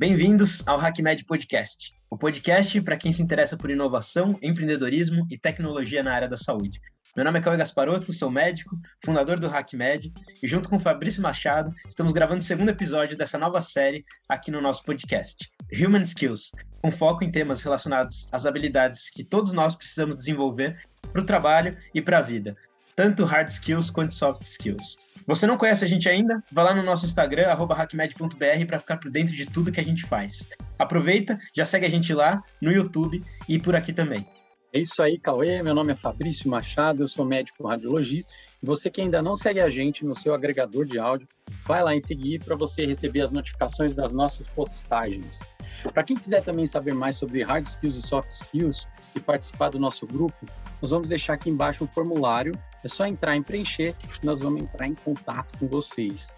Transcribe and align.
Bem-vindos 0.00 0.66
ao 0.66 0.80
HackMed 0.80 1.26
Podcast, 1.26 1.92
o 2.08 2.16
podcast 2.16 2.80
para 2.80 2.96
quem 2.96 3.12
se 3.12 3.22
interessa 3.22 3.54
por 3.54 3.70
inovação, 3.70 4.38
empreendedorismo 4.40 5.26
e 5.30 5.36
tecnologia 5.36 6.02
na 6.02 6.14
área 6.14 6.26
da 6.26 6.38
saúde. 6.38 6.80
Meu 7.14 7.22
nome 7.22 7.38
é 7.38 7.42
Cauê 7.42 7.58
Gasparotto, 7.58 8.10
sou 8.10 8.30
médico, 8.30 8.78
fundador 9.04 9.38
do 9.38 9.46
HackMed, 9.46 10.10
e 10.42 10.48
junto 10.48 10.70
com 10.70 10.80
Fabrício 10.80 11.22
Machado, 11.22 11.70
estamos 11.86 12.14
gravando 12.14 12.40
o 12.40 12.42
segundo 12.42 12.70
episódio 12.70 13.14
dessa 13.14 13.36
nova 13.36 13.60
série 13.60 14.02
aqui 14.26 14.50
no 14.50 14.62
nosso 14.62 14.82
podcast, 14.84 15.50
Human 15.70 16.00
Skills, 16.00 16.50
com 16.80 16.90
foco 16.90 17.22
em 17.22 17.30
temas 17.30 17.62
relacionados 17.62 18.26
às 18.32 18.46
habilidades 18.46 19.10
que 19.10 19.22
todos 19.22 19.52
nós 19.52 19.74
precisamos 19.74 20.16
desenvolver 20.16 20.78
para 21.12 21.20
o 21.20 21.26
trabalho 21.26 21.76
e 21.94 22.00
para 22.00 22.20
a 22.20 22.22
vida, 22.22 22.56
tanto 23.00 23.24
hard 23.24 23.48
skills 23.48 23.88
quanto 23.88 24.12
soft 24.12 24.42
skills. 24.42 24.98
Você 25.26 25.46
não 25.46 25.56
conhece 25.56 25.82
a 25.82 25.88
gente 25.88 26.06
ainda? 26.06 26.44
Vá 26.52 26.64
lá 26.64 26.74
no 26.74 26.82
nosso 26.82 27.06
Instagram, 27.06 27.46
hackmed.br, 27.54 28.66
para 28.66 28.78
ficar 28.78 28.98
por 28.98 29.10
dentro 29.10 29.34
de 29.34 29.46
tudo 29.46 29.72
que 29.72 29.80
a 29.80 29.82
gente 29.82 30.04
faz. 30.04 30.46
Aproveita, 30.78 31.38
já 31.56 31.64
segue 31.64 31.86
a 31.86 31.88
gente 31.88 32.12
lá 32.12 32.42
no 32.60 32.70
YouTube 32.70 33.24
e 33.48 33.58
por 33.58 33.74
aqui 33.74 33.90
também. 33.90 34.26
É 34.70 34.80
isso 34.80 35.02
aí, 35.02 35.18
Cauê. 35.18 35.62
Meu 35.62 35.74
nome 35.74 35.92
é 35.92 35.96
Fabrício 35.96 36.50
Machado, 36.50 37.02
eu 37.02 37.08
sou 37.08 37.24
médico 37.24 37.66
radiologista. 37.66 38.34
E 38.62 38.66
você 38.66 38.90
que 38.90 39.00
ainda 39.00 39.22
não 39.22 39.34
segue 39.34 39.62
a 39.62 39.70
gente 39.70 40.04
no 40.04 40.14
seu 40.14 40.34
agregador 40.34 40.84
de 40.84 40.98
áudio, 40.98 41.26
vai 41.66 41.82
lá 41.82 41.94
em 41.94 42.00
seguir 42.00 42.44
para 42.44 42.54
você 42.54 42.84
receber 42.84 43.22
as 43.22 43.32
notificações 43.32 43.94
das 43.94 44.12
nossas 44.12 44.46
postagens. 44.46 45.50
Para 45.94 46.04
quem 46.04 46.18
quiser 46.18 46.44
também 46.44 46.66
saber 46.66 46.92
mais 46.92 47.16
sobre 47.16 47.42
hard 47.42 47.64
skills 47.64 47.96
e 47.96 48.02
soft 48.02 48.30
skills 48.32 48.86
e 49.16 49.20
participar 49.20 49.70
do 49.70 49.78
nosso 49.78 50.06
grupo, 50.06 50.44
nós 50.82 50.90
vamos 50.90 51.08
deixar 51.08 51.32
aqui 51.32 51.48
embaixo 51.48 51.82
um 51.82 51.86
formulário. 51.88 52.52
É 52.82 52.88
só 52.88 53.06
entrar 53.06 53.36
em 53.36 53.42
preencher 53.42 53.94
nós 54.22 54.40
vamos 54.40 54.62
entrar 54.62 54.86
em 54.86 54.94
contato 54.94 55.58
com 55.58 55.66
vocês. 55.66 56.34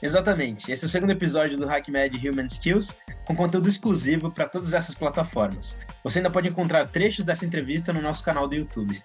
Exatamente. 0.00 0.70
Esse 0.70 0.84
é 0.84 0.86
o 0.86 0.90
segundo 0.90 1.10
episódio 1.10 1.58
do 1.58 1.68
HackMed 1.68 2.28
Human 2.28 2.46
Skills, 2.46 2.94
com 3.24 3.34
conteúdo 3.34 3.68
exclusivo 3.68 4.30
para 4.30 4.48
todas 4.48 4.72
essas 4.72 4.94
plataformas. 4.94 5.76
Você 6.04 6.20
ainda 6.20 6.30
pode 6.30 6.48
encontrar 6.48 6.86
trechos 6.86 7.24
dessa 7.24 7.44
entrevista 7.44 7.92
no 7.92 8.00
nosso 8.00 8.24
canal 8.24 8.48
do 8.48 8.54
YouTube. 8.54 9.02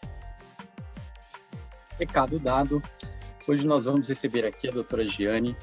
Recado 2.00 2.40
dado. 2.40 2.82
Hoje 3.48 3.66
nós 3.66 3.86
vamos 3.86 4.08
receber 4.08 4.46
aqui 4.46 4.70
a 4.70 4.72
doutora 4.72 5.06
Giane, 5.06 5.58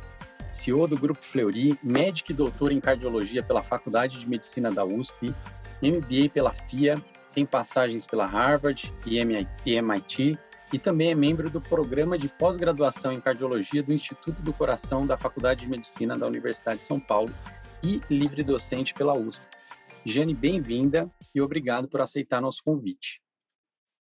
CEO 0.51 0.87
do 0.87 0.99
Grupo 0.99 1.23
Fleury, 1.23 1.79
médica 1.83 2.33
e 2.33 2.35
doutora 2.35 2.75
em 2.75 2.81
cardiologia 2.81 3.43
pela 3.43 3.63
Faculdade 3.63 4.19
de 4.19 4.29
Medicina 4.29 4.71
da 4.71 4.85
USP, 4.85 5.35
MBA 5.81 6.29
pela 6.35 6.51
FIA, 6.51 7.01
tem 7.33 7.47
passagens 7.47 8.07
pela 8.07 8.27
Harvard 8.27 8.93
e 9.07 9.19
MIT 9.19 10.39
e 10.73 10.79
também 10.79 11.11
é 11.11 11.15
membro 11.15 11.51
do 11.51 11.61
programa 11.61 12.17
de 12.17 12.29
pós-graduação 12.29 13.13
em 13.13 13.21
cardiologia 13.21 13.83
do 13.83 13.93
Instituto 13.93 14.41
do 14.41 14.53
Coração 14.53 15.07
da 15.07 15.19
Faculdade 15.19 15.61
de 15.63 15.69
Medicina 15.69 16.17
da 16.17 16.27
Universidade 16.27 16.79
de 16.79 16.85
São 16.85 17.01
Paulo 17.01 17.33
e 17.83 18.01
livre 18.09 18.43
docente 18.43 18.95
pela 18.95 19.15
USP. 19.15 19.45
Jane, 20.05 20.35
bem-vinda 20.35 21.11
e 21.35 21.41
obrigado 21.41 21.89
por 21.89 22.01
aceitar 22.01 22.41
nosso 22.41 22.63
convite. 22.65 23.21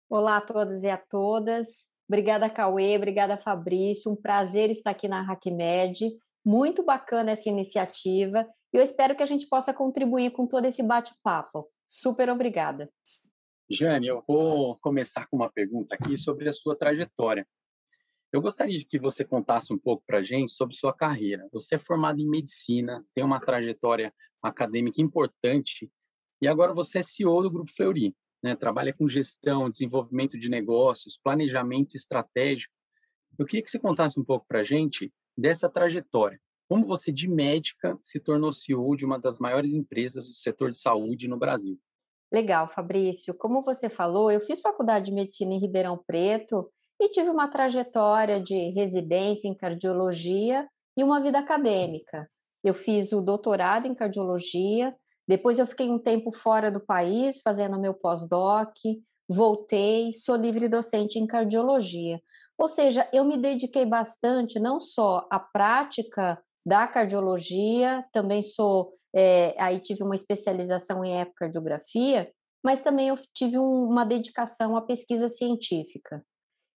Olá 0.09 0.37
a 0.37 0.41
todos 0.41 0.83
e 0.83 0.89
a 0.89 0.97
todas. 0.97 1.87
Obrigada, 2.07 2.49
Cauê. 2.49 2.95
Obrigada, 2.95 3.37
Fabrício. 3.37 4.11
Um 4.11 4.15
prazer 4.15 4.69
estar 4.69 4.91
aqui 4.91 5.07
na 5.07 5.21
HackMed. 5.21 6.17
Muito 6.45 6.83
bacana 6.83 7.31
essa 7.31 7.49
iniciativa 7.49 8.47
e 8.73 8.77
eu 8.77 8.83
espero 8.83 9.15
que 9.15 9.23
a 9.23 9.25
gente 9.25 9.47
possa 9.47 9.73
contribuir 9.73 10.31
com 10.31 10.45
todo 10.45 10.65
esse 10.65 10.83
bate-papo. 10.83 11.65
Super 11.85 12.29
obrigada. 12.29 12.89
Jane, 13.69 14.07
eu 14.07 14.21
vou 14.25 14.77
começar 14.77 15.27
com 15.27 15.35
uma 15.35 15.51
pergunta 15.51 15.93
aqui 15.93 16.17
sobre 16.17 16.47
a 16.47 16.53
sua 16.53 16.73
trajetória. 16.73 17.45
Eu 18.31 18.41
gostaria 18.41 18.81
que 18.85 18.97
você 18.97 19.25
contasse 19.25 19.73
um 19.73 19.77
pouco 19.77 20.05
para 20.07 20.19
a 20.19 20.23
gente 20.23 20.53
sobre 20.53 20.73
sua 20.73 20.93
carreira. 20.93 21.45
Você 21.51 21.75
é 21.75 21.77
formado 21.77 22.21
em 22.21 22.29
medicina, 22.29 23.05
tem 23.13 23.25
uma 23.25 23.41
trajetória 23.41 24.13
acadêmica 24.41 25.01
importante 25.01 25.91
e 26.41 26.47
agora 26.47 26.73
você 26.73 26.99
é 26.99 27.03
CEO 27.03 27.43
do 27.43 27.51
Grupo 27.51 27.69
Fleury. 27.75 28.15
Né? 28.41 28.55
Trabalha 28.55 28.93
com 28.93 29.07
gestão, 29.09 29.69
desenvolvimento 29.69 30.39
de 30.39 30.47
negócios, 30.47 31.19
planejamento 31.21 31.95
estratégico. 31.95 32.73
Eu 33.37 33.45
queria 33.45 33.63
que 33.63 33.69
você 33.69 33.79
contasse 33.79 34.17
um 34.17 34.23
pouco 34.23 34.45
para 34.47 34.61
a 34.61 34.63
gente 34.63 35.11
dessa 35.37 35.69
trajetória. 35.69 36.39
Como 36.69 36.85
você, 36.85 37.11
de 37.11 37.27
médica, 37.27 37.97
se 38.01 38.17
tornou 38.17 38.53
CEO 38.53 38.95
de 38.95 39.03
uma 39.03 39.19
das 39.19 39.39
maiores 39.39 39.73
empresas 39.73 40.29
do 40.29 40.35
setor 40.35 40.71
de 40.71 40.77
saúde 40.77 41.27
no 41.27 41.37
Brasil? 41.37 41.77
Legal, 42.31 42.67
Fabrício. 42.67 43.33
Como 43.37 43.61
você 43.61 43.89
falou, 43.89 44.29
eu 44.29 44.41
fiz 44.41 44.59
faculdade 44.59 45.05
de 45.05 45.13
medicina 45.13 45.53
em 45.53 45.59
Ribeirão 45.59 45.97
Preto 46.05 46.69
e 46.99 47.09
tive 47.09 47.29
uma 47.29 47.47
trajetória 47.47 48.41
de 48.41 48.71
residência 48.71 49.47
em 49.47 49.55
cardiologia 49.55 50.67
e 50.97 51.03
uma 51.03 51.21
vida 51.21 51.39
acadêmica. 51.39 52.29
Eu 52.63 52.73
fiz 52.73 53.13
o 53.13 53.21
doutorado 53.21 53.87
em 53.87 53.95
cardiologia, 53.95 54.93
depois 55.27 55.59
eu 55.59 55.67
fiquei 55.67 55.89
um 55.89 55.99
tempo 55.99 56.31
fora 56.33 56.71
do 56.71 56.79
país 56.79 57.41
fazendo 57.41 57.79
meu 57.79 57.93
pós-doc, 57.93 58.73
voltei, 59.29 60.11
sou 60.13 60.35
livre 60.35 60.67
docente 60.67 61.19
em 61.19 61.27
cardiologia. 61.27 62.19
Ou 62.57 62.67
seja, 62.67 63.07
eu 63.13 63.23
me 63.23 63.37
dediquei 63.37 63.85
bastante 63.85 64.59
não 64.59 64.81
só 64.81 65.27
à 65.31 65.39
prática 65.39 66.41
da 66.65 66.87
cardiologia, 66.87 68.03
também 68.11 68.41
sou, 68.41 68.93
é, 69.17 69.55
aí 69.57 69.79
tive 69.79 70.03
uma 70.03 70.13
especialização 70.13 71.03
em 71.03 71.19
ecocardiografia, 71.19 72.31
mas 72.63 72.81
também 72.81 73.07
eu 73.07 73.17
tive 73.33 73.57
um, 73.57 73.85
uma 73.85 74.05
dedicação 74.05 74.77
à 74.77 74.81
pesquisa 74.81 75.27
científica. 75.27 76.23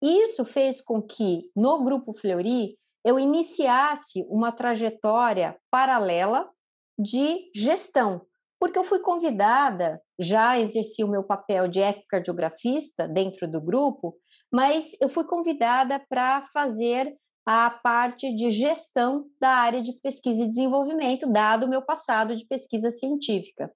Isso 0.02 0.46
fez 0.46 0.80
com 0.80 1.02
que, 1.02 1.50
no 1.54 1.84
Grupo 1.84 2.14
Fleury, 2.14 2.78
eu 3.04 3.20
iniciasse 3.20 4.26
uma 4.30 4.54
trajetória 4.54 5.58
paralela 5.70 6.50
de 6.98 7.52
gestão, 7.54 8.22
porque 8.58 8.80
eu 8.80 8.86
fui 8.86 9.00
convidada, 9.00 10.02
já 10.18 10.58
exerci 10.58 11.04
o 11.04 11.10
meu 11.10 11.24
papel 11.24 11.68
de 11.68 11.82
ecocardiografista 11.82 13.06
dentro 13.06 13.50
do 13.50 13.60
grupo, 13.60 14.16
mas 14.52 14.92
eu 15.02 15.10
fui 15.10 15.26
convidada 15.26 16.02
para 16.10 16.42
fazer 16.54 17.14
a 17.46 17.70
parte 17.70 18.34
de 18.34 18.50
gestão 18.50 19.26
da 19.40 19.50
área 19.50 19.82
de 19.82 19.94
pesquisa 19.94 20.44
e 20.44 20.48
desenvolvimento, 20.48 21.32
dado 21.32 21.66
o 21.66 21.70
meu 21.70 21.82
passado 21.82 22.36
de 22.36 22.46
pesquisa 22.46 22.92
científica. 22.92 23.72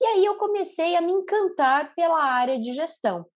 E 0.00 0.04
aí 0.06 0.24
eu 0.24 0.36
comecei 0.36 0.96
a 0.96 1.00
me 1.00 1.12
encantar 1.12 1.94
pela 1.94 2.22
área 2.22 2.58
de 2.58 2.72
gestão. 2.72 3.26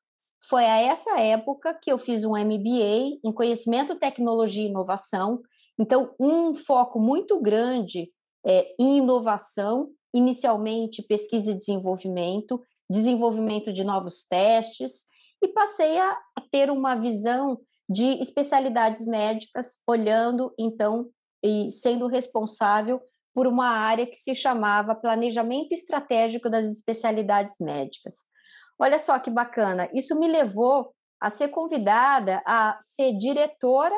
Foi 0.45 0.65
a 0.65 0.81
essa 0.81 1.19
época 1.19 1.75
que 1.75 1.91
eu 1.91 1.99
fiz 1.99 2.25
um 2.25 2.37
MBA 2.37 3.19
em 3.25 3.33
conhecimento, 3.33 3.99
tecnologia 3.99 4.65
e 4.65 4.69
inovação. 4.69 5.41
Então, 5.79 6.15
um 6.19 6.55
foco 6.55 7.01
muito 7.01 7.41
grande 7.41 8.11
é, 8.45 8.75
em 8.79 8.99
inovação, 8.99 9.91
inicialmente 10.15 11.03
pesquisa 11.03 11.53
e 11.53 11.55
desenvolvimento, 11.55 12.61
desenvolvimento 12.91 13.73
de 13.73 13.85
novos 13.85 14.25
testes, 14.25 15.07
e 15.43 15.49
passei 15.49 15.99
a, 15.99 16.19
a 16.37 16.41
ter 16.51 16.71
uma 16.71 16.95
visão 16.95 17.59
de 17.89 18.21
especialidades 18.21 19.05
médicas, 19.07 19.83
olhando 19.87 20.53
então 20.59 21.09
e 21.43 21.71
sendo 21.73 22.07
responsável 22.07 23.01
por 23.35 23.47
uma 23.47 23.67
área 23.67 24.07
que 24.07 24.17
se 24.17 24.35
chamava 24.35 24.95
Planejamento 24.95 25.73
Estratégico 25.73 26.51
das 26.51 26.67
Especialidades 26.67 27.57
Médicas. 27.61 28.25
Olha 28.79 28.99
só 28.99 29.19
que 29.19 29.31
bacana, 29.31 29.89
isso 29.95 30.19
me 30.19 30.29
levou 30.29 30.93
a 31.21 31.31
ser 31.31 31.49
convidada 31.49 32.43
a 32.45 32.79
ser 32.83 33.17
diretora 33.17 33.97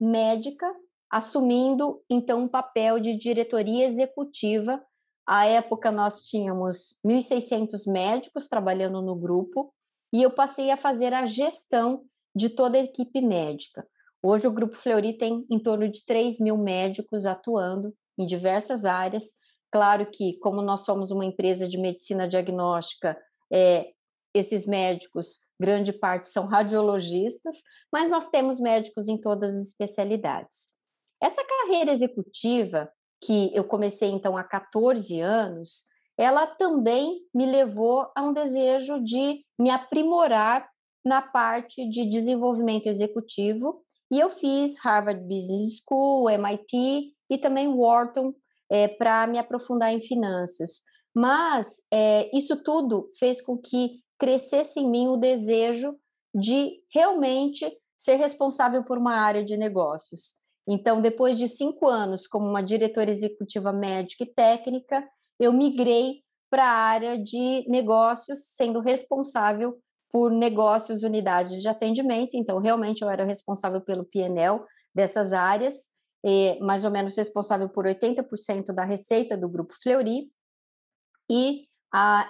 médica, 0.00 0.66
assumindo 1.10 2.02
então 2.10 2.42
um 2.42 2.48
papel 2.48 2.98
de 2.98 3.16
diretoria 3.16 3.86
executiva. 3.86 4.84
À 5.26 5.46
época 5.46 5.90
nós 5.90 6.22
tínhamos 6.22 6.98
1.600 7.06 7.90
médicos 7.90 8.46
trabalhando 8.46 9.00
no 9.00 9.14
grupo 9.14 9.72
e 10.12 10.22
eu 10.22 10.30
passei 10.30 10.70
a 10.70 10.76
fazer 10.76 11.14
a 11.14 11.24
gestão 11.24 12.04
de 12.36 12.50
toda 12.50 12.76
a 12.76 12.82
equipe 12.82 13.22
médica. 13.22 13.88
Hoje 14.22 14.46
o 14.46 14.52
Grupo 14.52 14.76
Fleury 14.76 15.16
tem 15.16 15.46
em 15.50 15.58
torno 15.58 15.88
de 15.88 16.04
3 16.04 16.38
mil 16.38 16.58
médicos 16.58 17.24
atuando 17.24 17.94
em 18.18 18.26
diversas 18.26 18.84
áreas. 18.84 19.32
Claro 19.72 20.04
que, 20.10 20.38
como 20.40 20.60
nós 20.60 20.80
somos 20.80 21.10
uma 21.10 21.24
empresa 21.24 21.66
de 21.66 21.78
medicina 21.78 22.28
diagnóstica, 22.28 23.16
é, 23.50 23.90
esses 24.34 24.66
médicos, 24.66 25.46
grande 25.58 25.94
parte 25.94 26.28
são 26.28 26.46
radiologistas, 26.46 27.56
mas 27.90 28.10
nós 28.10 28.28
temos 28.28 28.60
médicos 28.60 29.08
em 29.08 29.18
todas 29.18 29.56
as 29.56 29.68
especialidades. 29.68 30.76
Essa 31.22 31.42
carreira 31.42 31.92
executiva, 31.92 32.92
que 33.18 33.50
eu 33.54 33.64
comecei 33.64 34.10
então 34.10 34.36
há 34.36 34.44
14 34.44 35.20
anos, 35.20 35.86
ela 36.18 36.46
também 36.46 37.22
me 37.34 37.46
levou 37.46 38.10
a 38.14 38.22
um 38.22 38.34
desejo 38.34 39.02
de 39.02 39.42
me 39.58 39.70
aprimorar 39.70 40.68
na 41.06 41.22
parte 41.22 41.88
de 41.88 42.04
desenvolvimento 42.04 42.88
executivo, 42.88 43.80
e 44.10 44.18
eu 44.18 44.28
fiz 44.28 44.76
Harvard 44.84 45.22
Business 45.22 45.80
School, 45.80 46.28
MIT 46.28 47.12
e 47.30 47.38
também 47.38 47.68
Wharton 47.68 48.34
é, 48.68 48.88
para 48.88 49.24
me 49.28 49.38
aprofundar 49.38 49.92
em 49.92 50.00
finanças. 50.00 50.82
Mas 51.14 51.82
é, 51.92 52.28
isso 52.36 52.60
tudo 52.62 53.08
fez 53.20 53.40
com 53.40 53.56
que 53.56 54.00
crescesse 54.18 54.80
em 54.80 54.90
mim 54.90 55.06
o 55.06 55.16
desejo 55.16 55.96
de 56.34 56.72
realmente 56.92 57.70
ser 57.96 58.16
responsável 58.16 58.84
por 58.84 58.98
uma 58.98 59.14
área 59.14 59.44
de 59.44 59.56
negócios. 59.56 60.40
Então, 60.68 61.00
depois 61.00 61.38
de 61.38 61.46
cinco 61.46 61.86
anos 61.86 62.26
como 62.26 62.46
uma 62.46 62.62
diretora 62.62 63.10
executiva 63.10 63.72
médica 63.72 64.24
e 64.24 64.34
técnica, 64.34 65.08
eu 65.38 65.52
migrei 65.52 66.24
para 66.50 66.64
a 66.64 66.76
área 66.76 67.18
de 67.18 67.64
negócios, 67.68 68.40
sendo 68.54 68.80
responsável 68.80 69.78
por 70.16 70.32
negócios, 70.32 71.02
unidades 71.02 71.60
de 71.60 71.68
atendimento. 71.68 72.30
Então, 72.32 72.58
realmente, 72.58 73.02
eu 73.02 73.10
era 73.10 73.22
responsável 73.22 73.82
pelo 73.82 74.02
PNL 74.02 74.64
dessas 74.94 75.34
áreas, 75.34 75.88
mais 76.62 76.86
ou 76.86 76.90
menos 76.90 77.14
responsável 77.14 77.68
por 77.68 77.84
80% 77.84 78.72
da 78.72 78.82
receita 78.82 79.36
do 79.36 79.46
Grupo 79.46 79.74
Fleury. 79.82 80.30
E 81.30 81.66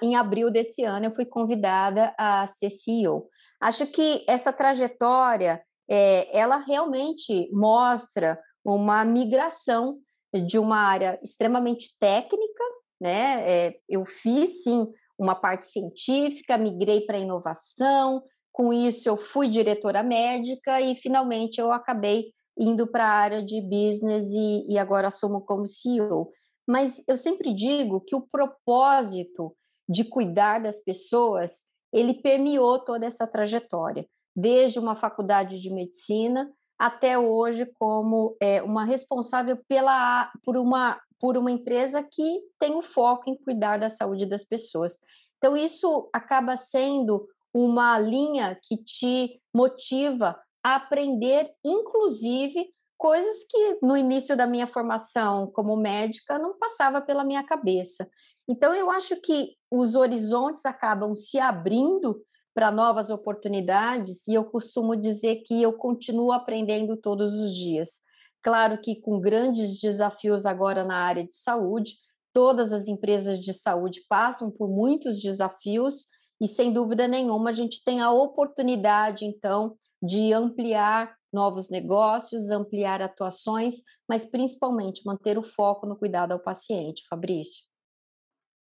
em 0.02 0.16
abril 0.16 0.50
desse 0.50 0.82
ano 0.82 1.06
eu 1.06 1.12
fui 1.12 1.24
convidada 1.24 2.12
a 2.18 2.44
ser 2.48 2.70
CEO. 2.70 3.28
Acho 3.60 3.86
que 3.86 4.24
essa 4.26 4.52
trajetória 4.52 5.62
é, 5.88 6.36
ela 6.36 6.56
realmente 6.56 7.48
mostra 7.52 8.36
uma 8.64 9.04
migração 9.04 10.00
de 10.34 10.58
uma 10.58 10.78
área 10.78 11.20
extremamente 11.22 11.96
técnica, 12.00 12.64
né? 13.00 13.48
É, 13.48 13.76
eu 13.88 14.04
fiz 14.04 14.64
sim 14.64 14.88
uma 15.18 15.34
parte 15.34 15.66
científica, 15.66 16.58
migrei 16.58 17.02
para 17.02 17.18
inovação, 17.18 18.22
com 18.52 18.72
isso 18.72 19.08
eu 19.08 19.16
fui 19.16 19.48
diretora 19.48 20.02
médica 20.02 20.80
e 20.80 20.94
finalmente 20.94 21.60
eu 21.60 21.72
acabei 21.72 22.32
indo 22.58 22.86
para 22.86 23.04
a 23.04 23.14
área 23.14 23.42
de 23.42 23.60
business 23.60 24.30
e, 24.30 24.72
e 24.72 24.78
agora 24.78 25.08
assumo 25.08 25.42
como 25.42 25.66
CEO. 25.66 26.30
Mas 26.66 27.02
eu 27.06 27.16
sempre 27.16 27.54
digo 27.54 28.00
que 28.00 28.16
o 28.16 28.26
propósito 28.26 29.54
de 29.88 30.04
cuidar 30.04 30.60
das 30.60 30.82
pessoas, 30.82 31.64
ele 31.92 32.14
permeou 32.14 32.78
toda 32.78 33.06
essa 33.06 33.26
trajetória, 33.26 34.06
desde 34.34 34.78
uma 34.78 34.96
faculdade 34.96 35.60
de 35.60 35.70
medicina 35.70 36.50
até 36.78 37.18
hoje 37.18 37.66
como 37.78 38.36
é, 38.40 38.62
uma 38.62 38.84
responsável 38.84 39.58
pela, 39.68 40.30
por, 40.44 40.56
uma, 40.56 41.00
por 41.18 41.36
uma 41.36 41.50
empresa 41.50 42.02
que 42.02 42.40
tem 42.58 42.74
o 42.74 42.78
um 42.78 42.82
foco 42.82 43.30
em 43.30 43.36
cuidar 43.36 43.78
da 43.78 43.88
saúde 43.88 44.26
das 44.26 44.44
pessoas. 44.44 44.98
Então, 45.38 45.56
isso 45.56 46.08
acaba 46.12 46.56
sendo 46.56 47.26
uma 47.52 47.98
linha 47.98 48.58
que 48.62 48.76
te 48.76 49.40
motiva 49.54 50.38
a 50.62 50.76
aprender, 50.76 51.50
inclusive, 51.64 52.68
coisas 52.98 53.44
que 53.48 53.78
no 53.82 53.96
início 53.96 54.36
da 54.36 54.46
minha 54.46 54.66
formação 54.66 55.50
como 55.50 55.76
médica 55.76 56.38
não 56.38 56.58
passava 56.58 57.00
pela 57.00 57.24
minha 57.24 57.44
cabeça. 57.44 58.08
Então, 58.48 58.74
eu 58.74 58.90
acho 58.90 59.20
que 59.20 59.54
os 59.70 59.94
horizontes 59.94 60.64
acabam 60.66 61.14
se 61.16 61.38
abrindo 61.38 62.22
para 62.54 62.70
novas 62.70 63.10
oportunidades 63.10 64.26
e 64.26 64.34
eu 64.34 64.44
costumo 64.44 64.96
dizer 64.96 65.42
que 65.44 65.62
eu 65.62 65.74
continuo 65.74 66.32
aprendendo 66.32 66.96
todos 66.96 67.32
os 67.34 67.54
dias. 67.54 68.00
Claro 68.46 68.81
que 68.81 68.94
com 69.00 69.20
grandes 69.20 69.81
desafios 69.81 70.46
agora 70.46 70.84
na 70.84 70.98
área 70.98 71.26
de 71.26 71.34
saúde, 71.34 71.96
todas 72.32 72.72
as 72.72 72.87
empresas 72.87 73.40
de 73.40 73.52
saúde 73.52 74.02
passam 74.08 74.52
por 74.52 74.69
muitos 74.69 75.20
desafios 75.20 76.06
e 76.40 76.46
sem 76.46 76.72
dúvida 76.72 77.08
nenhuma 77.08 77.50
a 77.50 77.52
gente 77.52 77.82
tem 77.82 78.00
a 78.00 78.12
oportunidade 78.12 79.25
então 79.25 79.76
de 80.00 80.32
ampliar 80.32 81.16
novos 81.32 81.70
negócios, 81.70 82.52
ampliar 82.52 83.02
atuações, 83.02 83.82
mas 84.08 84.25
principalmente 84.25 85.04
manter 85.04 85.37
o 85.37 85.42
foco 85.42 85.84
no 85.84 85.96
cuidado 85.96 86.31
ao 86.31 86.38
paciente, 86.38 87.04
Fabrício. 87.10 87.64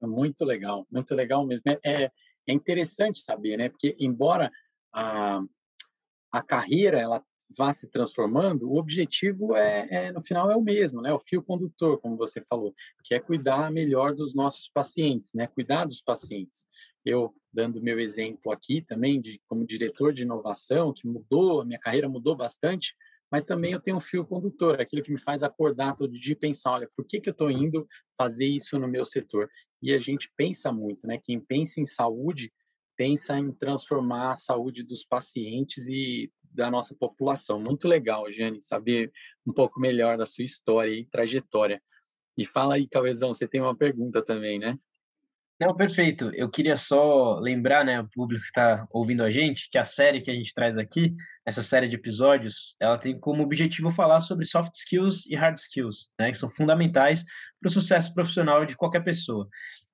Muito 0.01 0.45
legal, 0.45 0.87
muito 0.89 1.13
legal 1.13 1.45
mesmo. 1.45 1.65
É, 1.67 2.05
é, 2.05 2.13
é 2.47 2.53
interessante 2.53 3.19
saber, 3.19 3.57
né? 3.57 3.69
Porque 3.69 3.97
embora 3.99 4.49
a, 4.95 5.41
a 6.31 6.41
carreira 6.41 7.01
ela 7.01 7.21
vá 7.57 7.73
se 7.73 7.87
transformando, 7.87 8.69
o 8.69 8.77
objetivo 8.77 9.55
é, 9.55 9.89
é, 9.91 10.13
no 10.13 10.23
final 10.23 10.51
é 10.51 10.57
o 10.57 10.63
mesmo, 10.63 11.01
né? 11.01 11.13
O 11.13 11.19
fio 11.19 11.43
condutor, 11.43 11.99
como 12.01 12.17
você 12.17 12.43
falou, 12.43 12.75
que 13.05 13.15
é 13.15 13.21
cuidar 13.21 13.71
melhor 13.71 14.15
dos 14.15 14.35
nossos 14.35 14.69
pacientes, 14.69 15.33
né? 15.35 15.47
Cuidar 15.47 15.85
dos 15.85 16.01
pacientes. 16.01 16.65
Eu 17.05 17.35
dando 17.53 17.83
meu 17.83 18.01
exemplo 18.01 18.53
aqui 18.53 18.83
também 18.83 19.21
de 19.21 19.41
como 19.49 19.67
diretor 19.67 20.13
de 20.13 20.23
inovação, 20.23 20.93
que 20.93 21.07
mudou, 21.07 21.61
a 21.61 21.65
minha 21.65 21.79
carreira 21.79 22.09
mudou 22.09 22.35
bastante, 22.35 22.95
mas 23.31 23.45
também 23.45 23.73
eu 23.73 23.81
tenho 23.81 23.97
um 23.97 24.01
fio 24.01 24.25
condutor, 24.25 24.81
aquilo 24.81 25.03
que 25.03 25.13
me 25.13 25.19
faz 25.19 25.43
acordar 25.43 25.95
todo 25.95 26.19
dia 26.19 26.33
e 26.33 26.37
pensar, 26.37 26.73
olha, 26.73 26.91
por 26.97 27.05
que 27.05 27.21
que 27.21 27.29
eu 27.29 27.33
estou 27.33 27.51
indo 27.51 27.87
fazer 28.17 28.47
isso 28.47 28.79
no 28.79 28.89
meu 28.89 29.05
setor? 29.05 29.49
E 29.83 29.93
a 29.93 29.99
gente 29.99 30.31
pensa 30.37 30.73
muito, 30.73 31.07
né? 31.07 31.19
Quem 31.23 31.41
pensa 31.41 31.81
em 31.81 31.87
saúde 31.87 32.53
pensa 32.97 33.39
em 33.39 33.53
transformar 33.53 34.33
a 34.33 34.37
saúde 34.37 34.83
dos 34.83 35.05
pacientes 35.05 35.87
e 35.87 36.33
da 36.57 36.71
nossa 36.71 36.95
população. 36.95 37.61
Muito 37.61 37.87
legal, 37.87 38.33
Jane, 38.33 38.61
saber 38.63 39.13
um 39.47 39.53
pouco 39.53 39.79
melhor 39.79 40.17
da 40.17 40.27
sua 40.27 40.45
história 40.45 40.91
e 40.91 41.05
trajetória. 41.05 41.81
E 42.37 42.45
fala 42.45 42.75
aí, 42.75 42.89
Cauezão, 42.89 43.33
você 43.33 43.47
tem 43.47 43.61
uma 43.61 43.77
pergunta 43.77 44.23
também, 44.25 44.59
né? 44.59 44.79
Não, 45.59 45.75
perfeito. 45.75 46.31
Eu 46.35 46.51
queria 46.51 46.77
só 46.77 47.39
lembrar, 47.39 47.83
né, 47.83 47.99
o 47.99 48.09
público 48.09 48.43
que 48.43 48.49
está 48.49 48.87
ouvindo 48.91 49.23
a 49.23 49.31
gente, 49.31 49.71
que 49.71 49.79
a 49.79 49.85
série 49.85 50.21
que 50.21 50.31
a 50.31 50.35
gente 50.35 50.53
traz 50.53 50.77
aqui, 50.77 51.15
essa 51.47 51.63
série 51.63 51.89
de 51.89 51.97
episódios, 51.97 52.77
ela 52.79 52.99
tem 52.99 53.19
como 53.19 53.43
objetivo 53.43 53.91
falar 53.91 54.21
sobre 54.21 54.45
soft 54.45 54.75
skills 54.75 55.25
e 55.25 55.35
hard 55.35 55.57
skills, 55.57 56.11
né, 56.21 56.31
que 56.31 56.37
são 56.37 56.51
fundamentais 56.51 57.25
para 57.59 57.69
o 57.69 57.73
sucesso 57.73 58.13
profissional 58.13 58.67
de 58.67 58.77
qualquer 58.77 59.03
pessoa. 59.03 59.49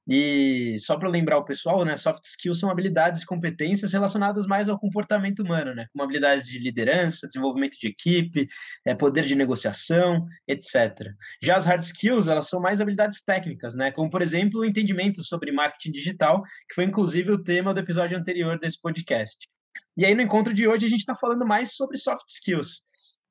E 0.09 0.77
só 0.81 0.97
para 0.97 1.09
lembrar 1.09 1.39
o 1.39 1.45
pessoal, 1.45 1.85
né, 1.85 1.97
soft 1.97 2.25
skills 2.25 2.59
são 2.59 2.71
habilidades 2.71 3.23
e 3.23 3.27
competências 3.27 3.93
relacionadas 3.93 4.47
mais 4.47 4.69
ao 4.69 4.79
comportamento 4.79 5.41
humano, 5.41 5.75
né, 5.75 5.87
como 5.93 6.03
habilidades 6.03 6.47
de 6.47 6.59
liderança, 6.59 7.29
desenvolvimento 7.29 7.77
de 7.79 7.87
equipe, 7.87 8.49
é, 8.85 8.95
poder 8.95 9.25
de 9.25 9.37
negociação, 9.37 10.27
etc. 10.49 11.13
Já 11.41 11.57
as 11.57 11.65
hard 11.65 11.83
skills, 11.83 12.27
elas 12.27 12.49
são 12.49 12.61
mais 12.61 12.81
habilidades 12.81 13.23
técnicas, 13.23 13.75
né, 13.75 13.93
como 13.93 14.11
por 14.11 14.23
exemplo 14.23 14.61
o 14.61 14.65
entendimento 14.65 15.23
sobre 15.23 15.53
marketing 15.53 15.93
digital, 15.93 16.43
que 16.69 16.75
foi 16.75 16.85
inclusive 16.85 17.31
o 17.31 17.43
tema 17.43 17.73
do 17.73 17.81
episódio 17.81 18.19
anterior 18.19 18.59
desse 18.59 18.81
podcast. 18.81 19.49
E 19.97 20.05
aí 20.05 20.15
no 20.15 20.23
encontro 20.23 20.53
de 20.53 20.67
hoje 20.67 20.87
a 20.87 20.89
gente 20.89 21.01
está 21.01 21.15
falando 21.15 21.47
mais 21.47 21.75
sobre 21.75 21.97
soft 21.97 22.27
skills. 22.29 22.83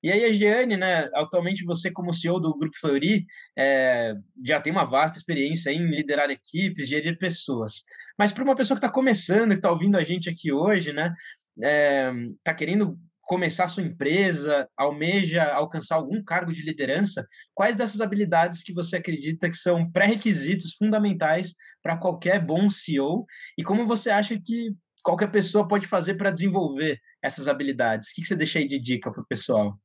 E 0.03 0.12
aí 0.12 0.25
a 0.25 0.31
Giane, 0.31 0.77
né, 0.77 1.09
atualmente 1.13 1.63
você 1.63 1.92
como 1.92 2.13
CEO 2.13 2.39
do 2.39 2.57
Grupo 2.57 2.75
Fleury, 2.80 3.25
é, 3.57 4.15
já 4.44 4.59
tem 4.59 4.71
uma 4.71 4.86
vasta 4.86 5.18
experiência 5.18 5.69
em 5.71 5.86
liderar 5.88 6.30
equipes, 6.30 6.88
gerir 6.88 7.18
pessoas. 7.18 7.83
Mas 8.18 8.31
para 8.31 8.44
uma 8.44 8.56
pessoa 8.56 8.75
que 8.75 8.83
está 8.83 8.92
começando, 8.92 9.50
que 9.50 9.56
está 9.56 9.71
ouvindo 9.71 9.98
a 9.98 10.03
gente 10.03 10.30
aqui 10.30 10.51
hoje, 10.51 10.92
né, 10.92 11.13
está 11.56 12.51
é, 12.51 12.53
querendo 12.53 12.98
começar 13.31 13.68
sua 13.68 13.83
empresa, 13.83 14.68
almeja 14.75 15.53
alcançar 15.53 15.95
algum 15.95 16.21
cargo 16.21 16.51
de 16.51 16.63
liderança, 16.63 17.25
quais 17.53 17.77
dessas 17.77 18.01
habilidades 18.01 18.62
que 18.62 18.74
você 18.74 18.98
acredita 18.98 19.50
que 19.50 19.55
são 19.55 19.89
pré-requisitos 19.89 20.74
fundamentais 20.74 21.53
para 21.81 21.96
qualquer 21.96 22.43
bom 22.43 22.70
CEO 22.70 23.25
e 23.58 23.63
como 23.63 23.88
você 23.88 24.10
acha 24.10 24.38
que 24.38 24.75
qualquer 25.01 25.31
pessoa 25.31 25.67
pode 25.67 25.88
fazer 25.88 26.15
para 26.15 26.31
desenvolver 26.31 27.00
essas 27.22 27.48
habilidades? 27.48 28.10
O 28.10 28.15
que 28.15 28.25
você 28.25 28.36
deixa 28.36 28.60
aí 28.60 28.67
de 28.67 28.79
dica 28.79 29.12
para 29.12 29.22
o 29.22 29.27
pessoal? 29.27 29.79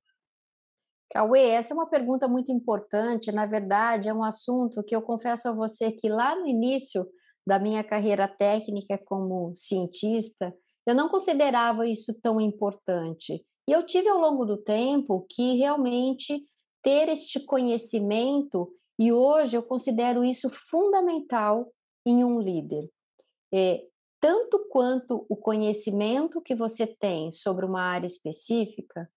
Cauê, 1.11 1.51
essa 1.51 1.73
é 1.73 1.77
uma 1.77 1.89
pergunta 1.89 2.27
muito 2.29 2.51
importante. 2.51 3.33
Na 3.33 3.47
verdade, 3.47 4.09
é 4.09 4.15
um 4.15 4.25
assunto 4.25 4.83
que 4.83 4.95
eu 4.95 5.03
confesso 5.03 5.49
a 5.49 5.55
você 5.55 5.93
que 5.93 6.09
lá 6.09 6.35
no 6.35 6.47
início 6.47 7.07
da 7.47 7.59
minha 7.59 7.85
carreira 7.85 8.27
técnica 8.27 8.99
como 8.99 9.55
cientista, 9.55 10.53
eu 10.87 10.95
não 10.95 11.09
considerava 11.09 11.87
isso 11.87 12.13
tão 12.21 12.41
importante. 12.41 13.45
E 13.69 13.73
eu 13.73 13.85
tive 13.85 14.09
ao 14.09 14.19
longo 14.19 14.45
do 14.45 14.57
tempo 14.57 15.27
que 15.31 15.57
realmente 15.57 16.45
ter 16.83 17.09
este 17.09 17.41
conhecimento, 17.41 18.73
e 18.99 19.13
hoje 19.13 19.57
eu 19.57 19.63
considero 19.63 20.25
isso 20.25 20.49
fundamental 20.51 21.73
em 22.07 22.25
um 22.25 22.41
líder. 22.41 22.89
É, 23.53 23.85
tanto 24.21 24.67
quanto 24.71 25.27
o 25.29 25.37
conhecimento 25.37 26.41
que 26.41 26.55
você 26.55 26.87
tem 26.87 27.31
sobre 27.33 27.65
uma 27.65 27.83
área 27.83 28.07
específica, 28.07 29.09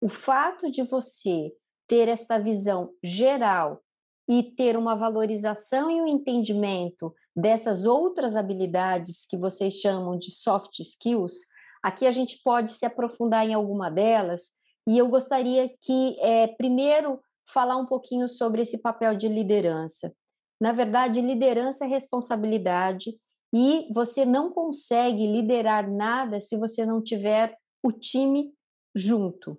o 0.00 0.08
fato 0.08 0.70
de 0.70 0.82
você 0.82 1.52
ter 1.86 2.08
esta 2.08 2.38
visão 2.38 2.90
geral 3.02 3.82
e 4.28 4.42
ter 4.42 4.76
uma 4.76 4.94
valorização 4.94 5.90
e 5.90 6.00
um 6.00 6.06
entendimento 6.06 7.14
dessas 7.34 7.84
outras 7.84 8.36
habilidades 8.36 9.26
que 9.26 9.36
vocês 9.36 9.74
chamam 9.74 10.18
de 10.18 10.30
soft 10.30 10.78
skills, 10.80 11.46
aqui 11.82 12.06
a 12.06 12.10
gente 12.10 12.40
pode 12.44 12.72
se 12.72 12.84
aprofundar 12.84 13.46
em 13.46 13.54
alguma 13.54 13.90
delas, 13.90 14.52
e 14.86 14.96
eu 14.96 15.08
gostaria 15.08 15.70
que, 15.82 16.18
é, 16.20 16.46
primeiro, 16.46 17.20
falar 17.52 17.76
um 17.76 17.86
pouquinho 17.86 18.26
sobre 18.26 18.62
esse 18.62 18.80
papel 18.80 19.14
de 19.14 19.28
liderança. 19.28 20.14
Na 20.60 20.72
verdade, 20.72 21.20
liderança 21.20 21.84
é 21.84 21.88
responsabilidade 21.88 23.18
e 23.54 23.86
você 23.92 24.24
não 24.24 24.50
consegue 24.50 25.26
liderar 25.26 25.90
nada 25.90 26.40
se 26.40 26.56
você 26.56 26.84
não 26.84 27.02
tiver 27.02 27.54
o 27.82 27.92
time 27.92 28.52
junto. 28.94 29.58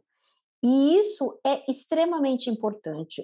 E 0.63 0.98
isso 0.98 1.39
é 1.46 1.63
extremamente 1.70 2.50
importante. 2.50 3.24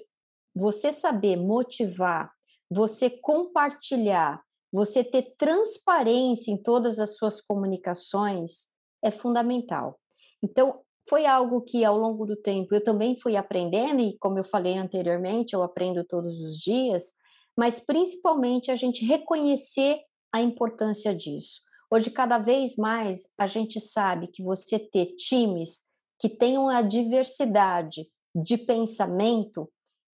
Você 0.56 0.92
saber 0.92 1.36
motivar, 1.36 2.32
você 2.70 3.10
compartilhar, 3.10 4.42
você 4.72 5.04
ter 5.04 5.36
transparência 5.38 6.52
em 6.52 6.58
todas 6.62 7.00
as 7.00 7.18
suas 7.18 7.42
comunicações 7.42 8.70
é 9.04 9.12
fundamental. 9.12 10.00
Então, 10.42 10.82
foi 11.08 11.26
algo 11.26 11.62
que 11.62 11.86
ao 11.86 11.98
longo 11.98 12.26
do 12.26 12.36
tempo 12.36 12.74
eu 12.74 12.84
também 12.84 13.20
fui 13.20 13.36
aprendendo, 13.36 14.02
e 14.02 14.18
como 14.18 14.40
eu 14.40 14.44
falei 14.44 14.78
anteriormente, 14.78 15.54
eu 15.54 15.62
aprendo 15.62 16.04
todos 16.04 16.42
os 16.42 16.58
dias, 16.58 17.14
mas 17.58 17.80
principalmente 17.80 18.72
a 18.72 18.76
gente 18.76 19.06
reconhecer 19.06 20.02
a 20.34 20.42
importância 20.42 21.16
disso. 21.16 21.62
Hoje, 21.92 22.10
cada 22.10 22.40
vez 22.40 22.76
mais, 22.76 23.34
a 23.38 23.46
gente 23.46 23.80
sabe 23.80 24.28
que 24.28 24.44
você 24.44 24.80
ter 24.80 25.16
times 25.16 25.84
que 26.26 26.30
tenham 26.30 26.68
a 26.68 26.82
diversidade 26.82 28.08
de 28.34 28.58
pensamento 28.58 29.72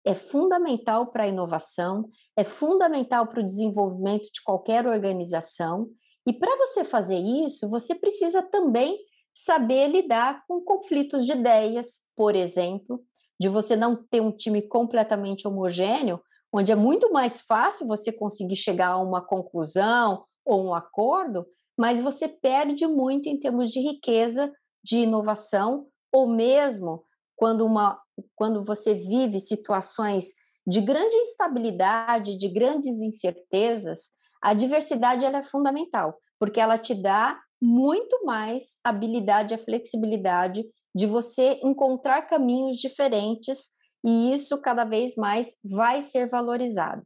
é 0.05 0.15
fundamental 0.15 1.07
para 1.07 1.25
a 1.25 1.27
inovação, 1.27 2.09
é 2.33 2.45
fundamental 2.45 3.27
para 3.27 3.41
o 3.41 3.45
desenvolvimento 3.45 4.31
de 4.31 4.41
qualquer 4.41 4.87
organização. 4.87 5.89
E 6.25 6.31
para 6.31 6.55
você 6.55 6.85
fazer 6.85 7.17
isso, 7.17 7.69
você 7.69 7.93
precisa 7.93 8.41
também 8.41 8.97
saber 9.35 9.89
lidar 9.89 10.45
com 10.47 10.61
conflitos 10.61 11.25
de 11.25 11.33
ideias, 11.33 12.05
por 12.15 12.37
exemplo, 12.37 13.03
de 13.37 13.49
você 13.49 13.75
não 13.75 14.01
ter 14.09 14.21
um 14.21 14.31
time 14.31 14.61
completamente 14.61 15.45
homogêneo, 15.45 16.21
onde 16.53 16.71
é 16.71 16.75
muito 16.75 17.11
mais 17.11 17.41
fácil 17.41 17.85
você 17.85 18.13
conseguir 18.13 18.55
chegar 18.55 18.91
a 18.91 19.01
uma 19.01 19.21
conclusão 19.21 20.23
ou 20.45 20.67
um 20.67 20.73
acordo, 20.73 21.45
mas 21.77 21.99
você 21.99 22.29
perde 22.29 22.87
muito 22.87 23.27
em 23.27 23.37
termos 23.37 23.73
de 23.73 23.81
riqueza, 23.81 24.49
de 24.81 24.99
inovação, 24.99 25.85
ou 26.11 26.27
mesmo 26.27 27.03
quando, 27.35 27.65
uma, 27.65 28.01
quando 28.35 28.63
você 28.63 28.93
vive 28.93 29.39
situações 29.39 30.33
de 30.65 30.81
grande 30.81 31.15
instabilidade, 31.15 32.37
de 32.37 32.49
grandes 32.49 32.95
incertezas, 32.99 34.11
a 34.41 34.53
diversidade 34.53 35.23
ela 35.23 35.39
é 35.39 35.43
fundamental, 35.43 36.17
porque 36.39 36.59
ela 36.59 36.77
te 36.77 36.93
dá 36.93 37.39
muito 37.61 38.23
mais 38.25 38.77
habilidade, 38.83 39.53
a 39.53 39.57
flexibilidade 39.57 40.65
de 40.93 41.05
você 41.05 41.59
encontrar 41.63 42.23
caminhos 42.23 42.77
diferentes 42.77 43.75
e 44.05 44.33
isso 44.33 44.59
cada 44.61 44.83
vez 44.83 45.15
mais 45.15 45.57
vai 45.63 46.01
ser 46.01 46.29
valorizado. 46.29 47.05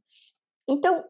Então, 0.70 1.04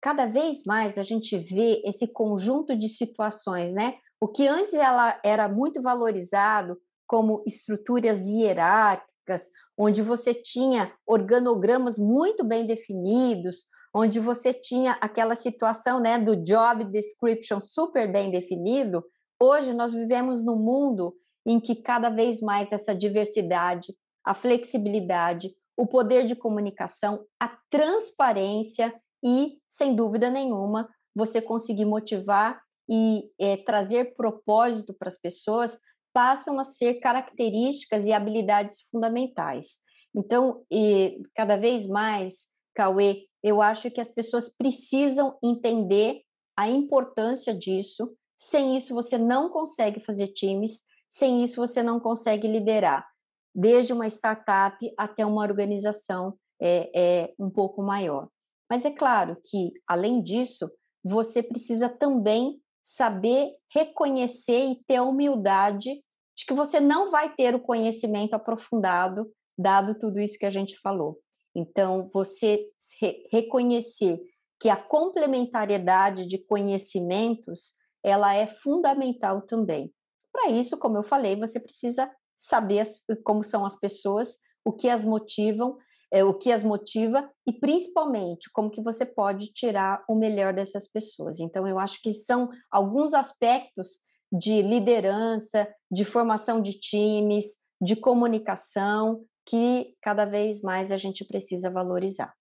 cada 0.00 0.26
vez 0.26 0.62
mais 0.66 0.98
a 0.98 1.02
gente 1.02 1.36
vê 1.36 1.82
esse 1.84 2.06
conjunto 2.06 2.76
de 2.76 2.88
situações, 2.88 3.72
né? 3.72 3.96
O 4.20 4.28
que 4.28 4.46
antes 4.46 4.74
ela 4.74 5.18
era 5.24 5.48
muito 5.48 5.80
valorizado 5.80 6.78
como 7.08 7.42
estruturas 7.46 8.26
hierárquicas, 8.28 9.50
onde 9.76 10.02
você 10.02 10.34
tinha 10.34 10.92
organogramas 11.06 11.98
muito 11.98 12.44
bem 12.44 12.66
definidos, 12.66 13.66
onde 13.94 14.20
você 14.20 14.52
tinha 14.52 14.92
aquela 15.00 15.34
situação 15.34 15.98
né, 16.00 16.18
do 16.18 16.36
job 16.36 16.84
description 16.84 17.60
super 17.60 18.10
bem 18.12 18.30
definido, 18.30 19.02
hoje 19.40 19.72
nós 19.72 19.92
vivemos 19.92 20.44
num 20.44 20.58
mundo 20.58 21.14
em 21.46 21.58
que 21.58 21.74
cada 21.76 22.10
vez 22.10 22.40
mais 22.42 22.70
essa 22.70 22.94
diversidade, 22.94 23.94
a 24.24 24.34
flexibilidade, 24.34 25.50
o 25.76 25.86
poder 25.86 26.26
de 26.26 26.36
comunicação, 26.36 27.24
a 27.40 27.48
transparência 27.70 28.94
e, 29.24 29.58
sem 29.66 29.96
dúvida 29.96 30.28
nenhuma, 30.28 30.88
você 31.14 31.40
conseguir 31.40 31.86
motivar 31.86 32.60
e 32.88 33.30
é, 33.38 33.56
trazer 33.56 34.14
propósito 34.14 34.94
para 34.94 35.08
as 35.08 35.18
pessoas 35.18 35.78
passam 36.18 36.58
a 36.58 36.64
ser 36.64 36.94
características 36.94 38.04
e 38.04 38.12
habilidades 38.12 38.80
fundamentais. 38.90 39.82
Então, 40.12 40.64
e, 40.68 41.22
cada 41.32 41.56
vez 41.56 41.86
mais, 41.86 42.48
Cauê, 42.74 43.28
eu 43.40 43.62
acho 43.62 43.88
que 43.88 44.00
as 44.00 44.10
pessoas 44.10 44.48
precisam 44.48 45.38
entender 45.40 46.22
a 46.56 46.68
importância 46.68 47.54
disso. 47.54 48.12
Sem 48.36 48.76
isso, 48.76 48.92
você 48.94 49.16
não 49.16 49.48
consegue 49.48 50.00
fazer 50.00 50.26
times, 50.26 50.86
sem 51.08 51.40
isso, 51.40 51.64
você 51.64 51.84
não 51.84 52.00
consegue 52.00 52.48
liderar, 52.48 53.06
desde 53.54 53.92
uma 53.92 54.08
startup 54.08 54.76
até 54.98 55.24
uma 55.24 55.42
organização 55.42 56.36
é, 56.60 56.90
é 56.92 57.34
um 57.38 57.48
pouco 57.48 57.80
maior. 57.80 58.28
Mas 58.68 58.84
é 58.84 58.90
claro 58.90 59.36
que, 59.48 59.70
além 59.86 60.20
disso, 60.20 60.68
você 61.04 61.44
precisa 61.44 61.88
também 61.88 62.60
saber 62.82 63.54
reconhecer 63.72 64.66
e 64.66 64.82
ter 64.84 64.96
a 64.96 65.04
humildade 65.04 66.02
de 66.38 66.46
que 66.46 66.54
você 66.54 66.78
não 66.78 67.10
vai 67.10 67.34
ter 67.34 67.54
o 67.56 67.60
conhecimento 67.60 68.34
aprofundado, 68.34 69.28
dado 69.58 69.98
tudo 69.98 70.20
isso 70.20 70.38
que 70.38 70.46
a 70.46 70.50
gente 70.50 70.78
falou. 70.78 71.18
Então, 71.54 72.08
você 72.14 72.64
re 73.00 73.26
reconhecer 73.32 74.20
que 74.60 74.68
a 74.68 74.76
complementariedade 74.76 76.26
de 76.26 76.38
conhecimentos 76.38 77.74
ela 78.04 78.34
é 78.34 78.46
fundamental 78.46 79.42
também. 79.42 79.92
Para 80.32 80.50
isso, 80.52 80.78
como 80.78 80.96
eu 80.96 81.02
falei, 81.02 81.34
você 81.34 81.58
precisa 81.58 82.08
saber 82.36 82.80
as, 82.80 83.02
como 83.24 83.42
são 83.42 83.66
as 83.66 83.76
pessoas, 83.76 84.38
o 84.64 84.72
que 84.72 84.88
as 84.88 85.04
motivam, 85.04 85.76
é, 86.12 86.22
o 86.22 86.32
que 86.32 86.52
as 86.52 86.62
motiva 86.62 87.28
e 87.44 87.52
principalmente 87.52 88.48
como 88.52 88.70
que 88.70 88.82
você 88.82 89.04
pode 89.04 89.52
tirar 89.52 90.04
o 90.08 90.14
melhor 90.14 90.54
dessas 90.54 90.86
pessoas. 90.86 91.40
Então, 91.40 91.66
eu 91.66 91.80
acho 91.80 92.00
que 92.00 92.12
são 92.12 92.48
alguns 92.70 93.12
aspectos 93.12 94.07
de 94.32 94.62
liderança, 94.62 95.68
de 95.90 96.04
formação 96.04 96.60
de 96.60 96.78
times, 96.78 97.58
de 97.80 97.96
comunicação, 97.96 99.24
que 99.46 99.94
cada 100.02 100.24
vez 100.24 100.60
mais 100.60 100.92
a 100.92 100.96
gente 100.96 101.24
precisa 101.24 101.70
valorizar. 101.70 102.34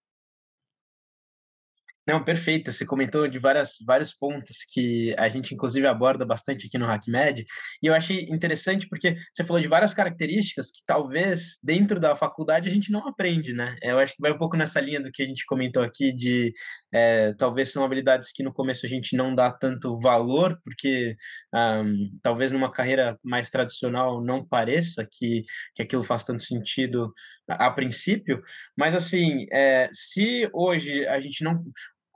Não, 2.07 2.23
perfeito. 2.23 2.71
Você 2.71 2.85
comentou 2.85 3.27
de 3.27 3.37
várias, 3.37 3.75
vários 3.85 4.13
pontos 4.13 4.59
que 4.71 5.13
a 5.17 5.27
gente, 5.27 5.53
inclusive, 5.53 5.85
aborda 5.85 6.25
bastante 6.25 6.65
aqui 6.65 6.77
no 6.77 6.85
HackMed. 6.85 7.45
E 7.83 7.87
eu 7.87 7.93
achei 7.93 8.21
interessante 8.29 8.87
porque 8.87 9.17
você 9.33 9.43
falou 9.43 9.61
de 9.61 9.67
várias 9.67 9.93
características 9.93 10.71
que 10.71 10.81
talvez 10.85 11.57
dentro 11.61 11.99
da 11.99 12.15
faculdade 12.15 12.69
a 12.69 12.71
gente 12.71 12.93
não 12.93 13.05
aprende, 13.05 13.51
né? 13.51 13.75
Eu 13.81 13.99
acho 13.99 14.15
que 14.15 14.21
vai 14.21 14.31
um 14.31 14.37
pouco 14.37 14.55
nessa 14.55 14.79
linha 14.79 15.01
do 15.01 15.11
que 15.11 15.21
a 15.21 15.25
gente 15.25 15.45
comentou 15.45 15.83
aqui, 15.83 16.13
de 16.13 16.53
é, 16.93 17.33
talvez 17.33 17.73
são 17.73 17.83
habilidades 17.83 18.31
que 18.31 18.41
no 18.41 18.53
começo 18.53 18.85
a 18.85 18.89
gente 18.89 19.17
não 19.17 19.35
dá 19.35 19.51
tanto 19.51 19.99
valor, 19.99 20.57
porque 20.63 21.13
um, 21.53 22.17
talvez 22.23 22.53
numa 22.53 22.71
carreira 22.71 23.19
mais 23.21 23.49
tradicional 23.49 24.23
não 24.23 24.47
pareça 24.47 25.05
que, 25.11 25.43
que 25.75 25.81
aquilo 25.81 26.03
faz 26.03 26.23
tanto 26.23 26.41
sentido 26.41 27.13
a, 27.49 27.67
a 27.67 27.71
princípio. 27.71 28.41
Mas, 28.77 28.95
assim, 28.95 29.45
é, 29.51 29.89
se 29.91 30.49
hoje 30.53 31.05
a 31.07 31.19
gente 31.19 31.43
não 31.43 31.61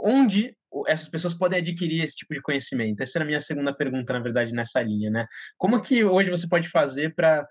onde 0.01 0.55
essas 0.87 1.09
pessoas 1.09 1.33
podem 1.33 1.59
adquirir 1.59 2.03
esse 2.03 2.15
tipo 2.15 2.33
de 2.33 2.41
conhecimento? 2.41 3.01
Essa 3.01 3.17
era 3.17 3.25
a 3.25 3.27
minha 3.27 3.41
segunda 3.41 3.75
pergunta, 3.75 4.13
na 4.13 4.19
verdade, 4.19 4.53
nessa 4.53 4.81
linha, 4.81 5.09
né? 5.09 5.27
Como 5.57 5.81
que 5.81 6.03
hoje 6.03 6.29
você 6.29 6.47
pode 6.47 6.69
fazer 6.69 7.13
para 7.13 7.45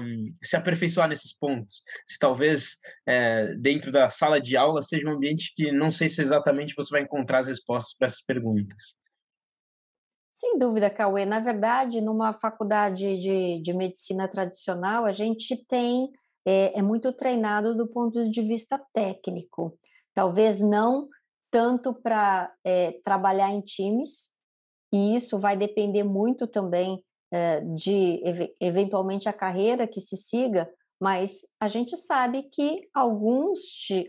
um, 0.00 0.32
se 0.42 0.56
aperfeiçoar 0.56 1.08
nesses 1.08 1.36
pontos? 1.36 1.82
Se 2.06 2.18
talvez 2.18 2.78
é, 3.06 3.54
dentro 3.56 3.90
da 3.90 4.08
sala 4.10 4.40
de 4.40 4.56
aula 4.56 4.80
seja 4.80 5.08
um 5.08 5.12
ambiente 5.12 5.52
que 5.54 5.72
não 5.72 5.90
sei 5.90 6.08
se 6.08 6.22
exatamente 6.22 6.74
você 6.76 6.90
vai 6.90 7.02
encontrar 7.02 7.38
as 7.40 7.48
respostas 7.48 7.94
para 7.98 8.06
essas 8.06 8.22
perguntas. 8.22 8.96
Sem 10.30 10.58
dúvida, 10.58 10.88
Cauê. 10.88 11.26
Na 11.26 11.40
verdade, 11.40 12.00
numa 12.00 12.32
faculdade 12.32 13.20
de, 13.20 13.60
de 13.60 13.72
medicina 13.74 14.26
tradicional, 14.28 15.04
a 15.04 15.12
gente 15.12 15.56
tem 15.66 16.10
é, 16.46 16.78
é 16.78 16.82
muito 16.82 17.12
treinado 17.12 17.74
do 17.74 17.86
ponto 17.86 18.30
de 18.30 18.42
vista 18.42 18.80
técnico. 18.94 19.76
Talvez 20.14 20.60
não 20.60 21.08
tanto 21.52 21.92
para 21.92 22.52
é, 22.64 22.92
trabalhar 23.04 23.52
em 23.52 23.60
times, 23.60 24.30
e 24.92 25.14
isso 25.14 25.38
vai 25.38 25.56
depender 25.56 26.02
muito 26.02 26.46
também 26.46 27.04
é, 27.30 27.60
de 27.60 28.20
eventualmente 28.58 29.28
a 29.28 29.32
carreira 29.32 29.86
que 29.86 30.00
se 30.00 30.16
siga, 30.16 30.68
mas 31.00 31.42
a 31.60 31.68
gente 31.68 31.96
sabe 31.96 32.44
que 32.44 32.88
alguns, 32.94 33.58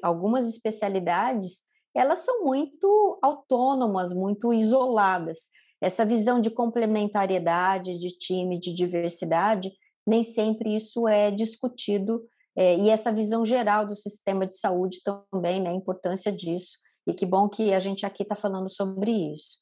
algumas 0.01 0.47
especialidades 0.47 1.63
elas 1.95 2.19
são 2.19 2.43
muito 2.43 3.19
autônomas, 3.21 4.13
muito 4.13 4.51
isoladas. 4.51 5.49
Essa 5.79 6.05
visão 6.05 6.41
de 6.41 6.49
complementariedade, 6.49 7.99
de 7.99 8.09
time, 8.17 8.59
de 8.59 8.73
diversidade, 8.73 9.71
nem 10.07 10.23
sempre 10.23 10.75
isso 10.75 11.07
é 11.07 11.29
discutido, 11.29 12.23
é, 12.55 12.77
e 12.77 12.89
essa 12.89 13.11
visão 13.11 13.45
geral 13.45 13.85
do 13.87 13.95
sistema 13.95 14.47
de 14.47 14.57
saúde 14.57 14.99
também, 15.03 15.61
né, 15.61 15.69
a 15.69 15.73
importância 15.73 16.31
disso. 16.31 16.77
E 17.07 17.13
que 17.13 17.25
bom 17.25 17.49
que 17.49 17.73
a 17.73 17.79
gente 17.79 18.05
aqui 18.05 18.23
está 18.23 18.35
falando 18.35 18.69
sobre 18.69 19.11
isso. 19.33 19.59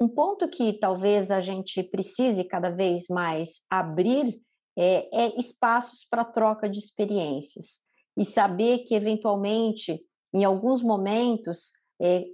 Um 0.00 0.08
ponto 0.08 0.48
que 0.48 0.74
talvez 0.74 1.30
a 1.30 1.40
gente 1.40 1.82
precise 1.82 2.44
cada 2.44 2.70
vez 2.70 3.06
mais 3.08 3.62
abrir 3.68 4.40
é, 4.76 5.08
é 5.12 5.38
espaços 5.38 6.06
para 6.08 6.24
troca 6.24 6.68
de 6.68 6.78
experiências 6.78 7.82
e 8.16 8.24
saber 8.24 8.78
que, 8.80 8.94
eventualmente, 8.94 10.00
em 10.32 10.44
alguns 10.44 10.82
momentos, 10.82 11.72
é, 12.00 12.26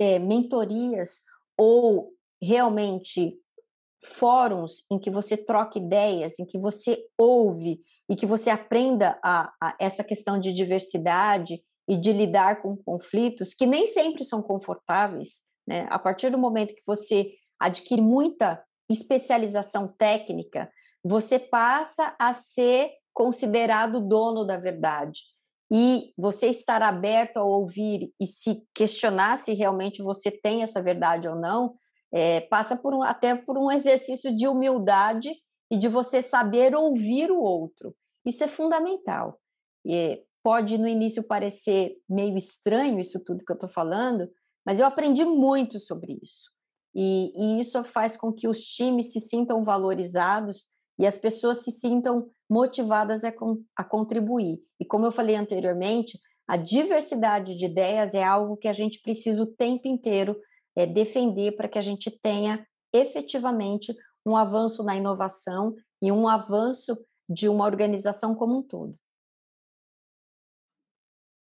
é, 0.00 0.18
mentorias 0.18 1.22
ou 1.56 2.12
realmente 2.42 3.38
fóruns 4.02 4.84
em 4.90 4.98
que 4.98 5.10
você 5.10 5.36
troca 5.36 5.78
ideias, 5.78 6.38
em 6.38 6.44
que 6.44 6.58
você 6.58 7.06
ouve 7.16 7.80
e 8.08 8.16
que 8.16 8.26
você 8.26 8.50
aprenda 8.50 9.18
a, 9.22 9.52
a 9.60 9.76
essa 9.80 10.04
questão 10.04 10.38
de 10.38 10.52
diversidade 10.52 11.62
e 11.88 11.96
de 11.96 12.12
lidar 12.12 12.62
com 12.62 12.76
conflitos 12.76 13.54
que 13.54 13.66
nem 13.66 13.86
sempre 13.86 14.24
são 14.24 14.42
confortáveis, 14.42 15.42
né? 15.66 15.86
A 15.90 15.98
partir 15.98 16.30
do 16.30 16.38
momento 16.38 16.74
que 16.74 16.82
você 16.86 17.32
adquire 17.60 18.00
muita 18.00 18.62
especialização 18.88 19.88
técnica, 19.88 20.70
você 21.02 21.38
passa 21.38 22.14
a 22.18 22.32
ser 22.32 22.90
considerado 23.12 24.00
dono 24.00 24.44
da 24.44 24.56
verdade. 24.56 25.20
E 25.72 26.12
você 26.16 26.48
estar 26.48 26.82
aberto 26.82 27.38
a 27.38 27.44
ouvir 27.44 28.12
e 28.20 28.26
se 28.26 28.62
questionar 28.74 29.38
se 29.38 29.52
realmente 29.54 30.02
você 30.02 30.30
tem 30.30 30.62
essa 30.62 30.82
verdade 30.82 31.28
ou 31.28 31.36
não, 31.36 31.74
é, 32.12 32.42
passa 32.42 32.76
por 32.76 32.94
um, 32.94 33.02
até 33.02 33.34
por 33.34 33.58
um 33.58 33.70
exercício 33.70 34.34
de 34.34 34.46
humildade 34.46 35.34
e 35.70 35.78
de 35.78 35.88
você 35.88 36.22
saber 36.22 36.74
ouvir 36.74 37.30
o 37.30 37.40
outro. 37.40 37.94
Isso 38.24 38.44
é 38.44 38.48
fundamental. 38.48 39.38
E 39.84 40.22
pode 40.44 40.76
no 40.76 40.86
início 40.86 41.22
parecer 41.22 41.96
meio 42.06 42.36
estranho 42.36 43.00
isso 43.00 43.18
tudo 43.24 43.44
que 43.44 43.50
eu 43.50 43.54
estou 43.54 43.68
falando, 43.68 44.28
mas 44.64 44.78
eu 44.78 44.86
aprendi 44.86 45.24
muito 45.24 45.80
sobre 45.80 46.18
isso. 46.22 46.50
E, 46.94 47.32
e, 47.34 47.58
isso 47.58 47.82
faz 47.82 48.16
com 48.16 48.30
que 48.30 48.46
os 48.46 48.60
times 48.60 49.10
se 49.12 49.20
sintam 49.20 49.64
valorizados 49.64 50.66
e 50.98 51.06
as 51.06 51.18
pessoas 51.18 51.64
se 51.64 51.72
sintam 51.72 52.30
motivadas 52.48 53.24
a, 53.24 53.32
a 53.74 53.82
contribuir. 53.82 54.60
E 54.78 54.84
como 54.84 55.06
eu 55.06 55.10
falei 55.10 55.34
anteriormente, 55.34 56.20
a 56.46 56.56
diversidade 56.56 57.56
de 57.56 57.64
ideias 57.64 58.14
é 58.14 58.22
algo 58.22 58.56
que 58.56 58.68
a 58.68 58.72
gente 58.72 59.00
precisa 59.00 59.42
o 59.42 59.46
tempo 59.46 59.88
inteiro 59.88 60.38
é, 60.76 60.86
defender 60.86 61.56
para 61.56 61.68
que 61.68 61.78
a 61.78 61.82
gente 61.82 62.10
tenha 62.10 62.64
efetivamente 62.92 63.92
um 64.26 64.36
avanço 64.36 64.84
na 64.84 64.94
inovação 64.94 65.74
e 66.02 66.12
um 66.12 66.28
avanço 66.28 66.96
de 67.28 67.48
uma 67.48 67.64
organização 67.64 68.34
como 68.34 68.58
um 68.58 68.62
todo. 68.62 68.94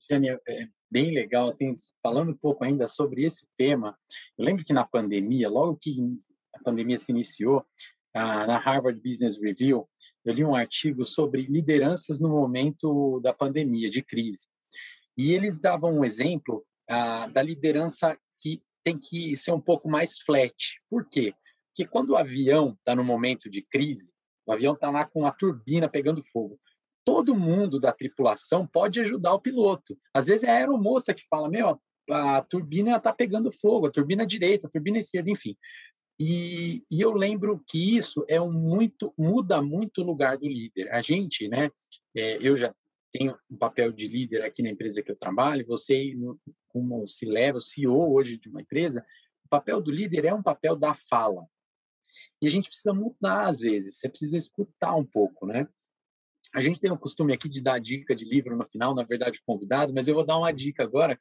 Jânia, 0.09 0.39
é 0.47 0.67
bem 0.89 1.13
legal, 1.13 1.49
assim, 1.49 1.73
falando 2.01 2.31
um 2.31 2.37
pouco 2.37 2.63
ainda 2.63 2.87
sobre 2.87 3.23
esse 3.23 3.45
tema, 3.57 3.97
eu 4.37 4.45
lembro 4.45 4.63
que 4.63 4.73
na 4.73 4.85
pandemia, 4.85 5.49
logo 5.49 5.77
que 5.77 5.97
a 6.53 6.63
pandemia 6.63 6.97
se 6.97 7.11
iniciou, 7.11 7.65
na 8.13 8.57
Harvard 8.57 9.01
Business 9.01 9.37
Review, 9.37 9.89
eu 10.23 10.33
li 10.33 10.45
um 10.45 10.55
artigo 10.55 11.05
sobre 11.05 11.41
lideranças 11.41 12.21
no 12.21 12.29
momento 12.29 13.19
da 13.19 13.33
pandemia, 13.33 13.89
de 13.89 14.01
crise. 14.01 14.47
E 15.17 15.33
eles 15.33 15.59
davam 15.59 15.99
um 15.99 16.05
exemplo 16.05 16.65
ah, 16.89 17.27
da 17.27 17.41
liderança 17.41 18.17
que 18.39 18.61
tem 18.85 18.97
que 18.97 19.35
ser 19.35 19.51
um 19.51 19.59
pouco 19.59 19.89
mais 19.89 20.19
flat. 20.19 20.79
Por 20.89 21.05
quê? 21.09 21.33
Porque 21.67 21.85
quando 21.89 22.11
o 22.11 22.15
avião 22.15 22.77
está 22.79 22.95
no 22.95 23.03
momento 23.03 23.49
de 23.49 23.61
crise, 23.61 24.13
o 24.45 24.53
avião 24.53 24.73
está 24.73 24.89
lá 24.89 25.03
com 25.03 25.25
a 25.25 25.31
turbina 25.31 25.89
pegando 25.89 26.23
fogo. 26.23 26.57
Todo 27.05 27.35
mundo 27.35 27.79
da 27.79 27.93
tripulação 27.93 28.67
pode 28.67 28.99
ajudar 28.99 29.33
o 29.33 29.39
piloto. 29.39 29.97
Às 30.13 30.25
vezes 30.25 30.43
é 30.43 30.51
a 30.51 30.57
aeromoça 30.57 31.13
que 31.13 31.25
fala: 31.27 31.47
Meu, 31.47 31.79
a 32.09 32.41
turbina 32.41 32.97
está 32.97 33.13
pegando 33.13 33.51
fogo, 33.51 33.87
a 33.87 33.91
turbina 33.91 34.25
direita, 34.25 34.67
a 34.67 34.69
turbina 34.69 34.97
esquerda, 34.97 35.29
enfim. 35.29 35.55
E, 36.19 36.83
e, 36.89 37.01
eu 37.01 37.11
lembro 37.11 37.61
que 37.67 37.97
isso 37.97 38.25
é 38.27 38.39
um 38.39 38.51
muito 38.51 39.13
muda 39.17 39.61
muito 39.61 40.01
o 40.01 40.05
lugar 40.05 40.37
do 40.37 40.47
líder. 40.47 40.91
A 40.91 41.01
gente, 41.01 41.47
né? 41.47 41.69
É, 42.15 42.37
eu 42.41 42.55
já 42.55 42.73
tenho 43.11 43.37
um 43.49 43.57
papel 43.57 43.91
de 43.91 44.07
líder 44.07 44.43
aqui 44.43 44.61
na 44.63 44.69
empresa 44.69 45.01
que 45.01 45.11
eu 45.11 45.15
trabalho. 45.15 45.65
Você, 45.67 46.13
como 46.69 47.05
se 47.07 47.25
leva, 47.25 47.57
o 47.57 47.61
CEO 47.61 48.13
hoje 48.13 48.37
de 48.37 48.49
uma 48.49 48.61
empresa, 48.61 49.05
o 49.45 49.49
papel 49.49 49.81
do 49.81 49.91
líder 49.91 50.25
é 50.25 50.33
um 50.33 50.43
papel 50.43 50.75
da 50.75 50.93
fala. 50.93 51.45
E 52.41 52.47
a 52.47 52.49
gente 52.49 52.69
precisa 52.69 52.93
mudar 52.93 53.47
às 53.47 53.59
vezes. 53.59 53.97
Você 53.97 54.07
precisa 54.07 54.37
escutar 54.37 54.95
um 54.95 55.05
pouco, 55.05 55.45
né? 55.45 55.67
A 56.55 56.61
gente 56.61 56.79
tem 56.79 56.89
o 56.89 56.97
costume 56.97 57.33
aqui 57.33 57.49
de 57.49 57.61
dar 57.61 57.79
dica 57.79 58.15
de 58.15 58.23
livro 58.23 58.55
no 58.55 58.65
final, 58.65 58.95
na 58.95 59.03
verdade, 59.03 59.41
convidado, 59.45 59.93
mas 59.93 60.07
eu 60.07 60.15
vou 60.15 60.25
dar 60.25 60.37
uma 60.37 60.53
dica 60.53 60.83
agora, 60.83 61.19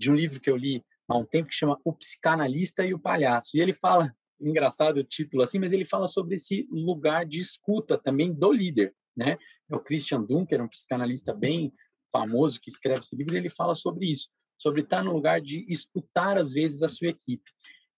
de 0.00 0.10
um 0.10 0.14
livro 0.14 0.40
que 0.40 0.48
eu 0.48 0.56
li 0.56 0.82
há 1.06 1.18
um 1.18 1.26
tempo 1.26 1.50
que 1.50 1.54
chama 1.54 1.78
O 1.84 1.92
Psicanalista 1.92 2.82
e 2.82 2.94
o 2.94 2.98
Palhaço. 2.98 3.54
E 3.54 3.60
ele 3.60 3.74
fala 3.74 4.10
engraçado 4.40 4.96
o 4.96 5.04
título 5.04 5.42
assim, 5.42 5.58
mas 5.58 5.72
ele 5.72 5.84
fala 5.84 6.06
sobre 6.06 6.36
esse 6.36 6.66
lugar 6.70 7.26
de 7.26 7.38
escuta 7.38 7.98
também 7.98 8.32
do 8.32 8.50
líder, 8.50 8.94
né? 9.14 9.36
É 9.70 9.76
o 9.76 9.78
Christian 9.78 10.22
Dunker, 10.22 10.62
um 10.62 10.68
psicanalista 10.68 11.34
bem 11.34 11.70
famoso 12.10 12.58
que 12.58 12.70
escreve 12.70 13.00
esse 13.00 13.14
livro, 13.14 13.34
e 13.34 13.36
ele 13.36 13.50
fala 13.50 13.74
sobre 13.74 14.10
isso, 14.10 14.30
sobre 14.58 14.80
estar 14.80 15.04
no 15.04 15.12
lugar 15.12 15.42
de 15.42 15.66
escutar 15.70 16.38
às 16.38 16.54
vezes 16.54 16.82
a 16.82 16.88
sua 16.88 17.08
equipe. 17.08 17.50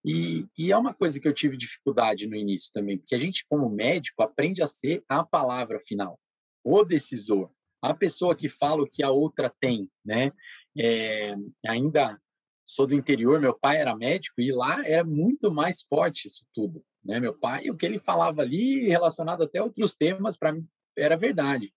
E, 0.05 0.45
e, 0.59 0.73
é 0.73 0.77
uma 0.77 0.93
coisa 0.93 1.21
que 1.21 1.29
eu 1.29 1.33
tive 1.33 1.57
dificuldade 1.57 2.27
no 2.27 2.35
início 2.35 2.71
também, 2.75 2.99
porque 2.99 3.15
a 3.15 3.19
gente, 3.19 3.47
como 3.49 3.71
médico, 3.71 4.25
aprende 4.25 4.61
a 4.61 4.67
ser 4.67 5.05
a 5.09 5.25
palavra 5.25 5.79
final, 5.81 6.19
o 6.65 6.83
decisor, 6.83 7.51
a 7.83 7.93
pessoa 7.93 8.35
que 8.35 8.49
fala 8.49 8.83
o 8.83 8.89
que 8.89 9.03
a 9.03 9.11
outra 9.11 9.53
tem, 9.61 9.91
né? 10.05 10.33
É, 10.77 11.37
ainda 11.67 12.19
sou 12.65 12.87
do 12.87 12.95
interior, 12.95 13.39
meu 13.39 13.53
pai 13.53 13.77
era 13.77 13.95
médico 13.95 14.41
e 14.41 14.51
lá 14.51 14.83
era 14.87 15.05
muito 15.05 15.53
mais 15.53 15.83
forte 15.83 16.27
isso 16.27 16.47
tudo, 16.55 16.83
né? 17.05 17.21
Meu 17.21 17.39
pai, 17.39 17.69
o 17.69 17.77
que 17.77 17.85
ele 17.85 17.99
falava 17.99 18.41
ali 18.41 18.89
relacionado 18.89 19.43
até 19.43 19.63
outros 19.63 19.95
temas 19.95 20.37
para 20.37 20.53
mim 20.53 20.67
era 20.97 21.17
verdade. 21.17 21.73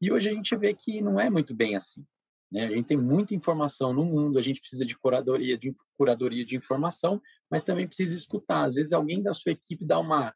E 0.00 0.12
hoje 0.12 0.30
a 0.30 0.32
gente 0.32 0.54
vê 0.56 0.72
que 0.72 1.00
não 1.00 1.18
é 1.18 1.28
muito 1.28 1.54
bem 1.54 1.74
assim, 1.74 2.04
né? 2.50 2.66
A 2.66 2.70
gente 2.70 2.86
tem 2.86 2.96
muita 2.96 3.34
informação 3.34 3.92
no 3.92 4.04
mundo, 4.04 4.38
a 4.38 4.42
gente 4.42 4.60
precisa 4.60 4.86
de 4.86 4.96
curadoria 4.96 5.58
de 5.58 5.74
curadoria 5.98 6.44
de 6.44 6.54
informação, 6.54 7.20
mas 7.50 7.64
também 7.64 7.88
precisa 7.88 8.14
escutar. 8.14 8.66
Às 8.66 8.76
vezes 8.76 8.92
alguém 8.92 9.20
da 9.20 9.32
sua 9.32 9.50
equipe 9.50 9.84
dá 9.84 9.98
uma 9.98 10.32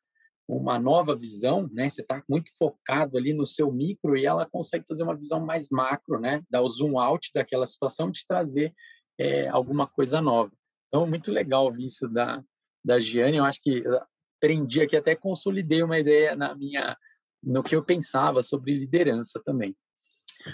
uma 0.48 0.78
nova 0.78 1.14
visão, 1.14 1.68
né? 1.72 1.88
Você 1.88 2.02
está 2.02 2.22
muito 2.28 2.50
focado 2.56 3.16
ali 3.16 3.32
no 3.32 3.46
seu 3.46 3.72
micro 3.72 4.16
e 4.16 4.24
ela 4.24 4.46
consegue 4.46 4.86
fazer 4.86 5.02
uma 5.02 5.16
visão 5.16 5.44
mais 5.44 5.68
macro, 5.68 6.20
né? 6.20 6.42
Dar 6.48 6.62
o 6.62 6.68
zoom 6.68 6.98
out 6.98 7.30
daquela 7.34 7.66
situação, 7.66 8.12
te 8.12 8.24
trazer 8.26 8.72
é, 9.18 9.48
alguma 9.48 9.86
coisa 9.86 10.20
nova. 10.20 10.52
Então, 10.88 11.06
muito 11.06 11.32
legal 11.32 11.64
ouvir 11.64 11.86
isso 11.86 12.08
da, 12.08 12.42
da 12.84 12.98
Giane. 12.98 13.38
Eu 13.38 13.44
acho 13.44 13.60
que 13.60 13.82
aprendi 14.36 14.80
aqui, 14.80 14.96
até 14.96 15.16
consolidei 15.16 15.82
uma 15.82 15.98
ideia 15.98 16.36
na 16.36 16.54
minha, 16.54 16.96
no 17.42 17.62
que 17.62 17.74
eu 17.74 17.82
pensava 17.82 18.42
sobre 18.42 18.78
liderança 18.78 19.40
também. 19.44 19.76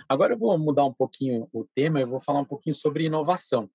Agora 0.08 0.32
eu 0.32 0.38
vou 0.38 0.56
mudar 0.58 0.84
um 0.84 0.92
pouquinho 0.92 1.48
o 1.52 1.66
tema, 1.74 2.00
eu 2.00 2.08
vou 2.08 2.20
falar 2.20 2.40
um 2.40 2.46
pouquinho 2.46 2.74
sobre 2.74 3.04
inovação. 3.04 3.70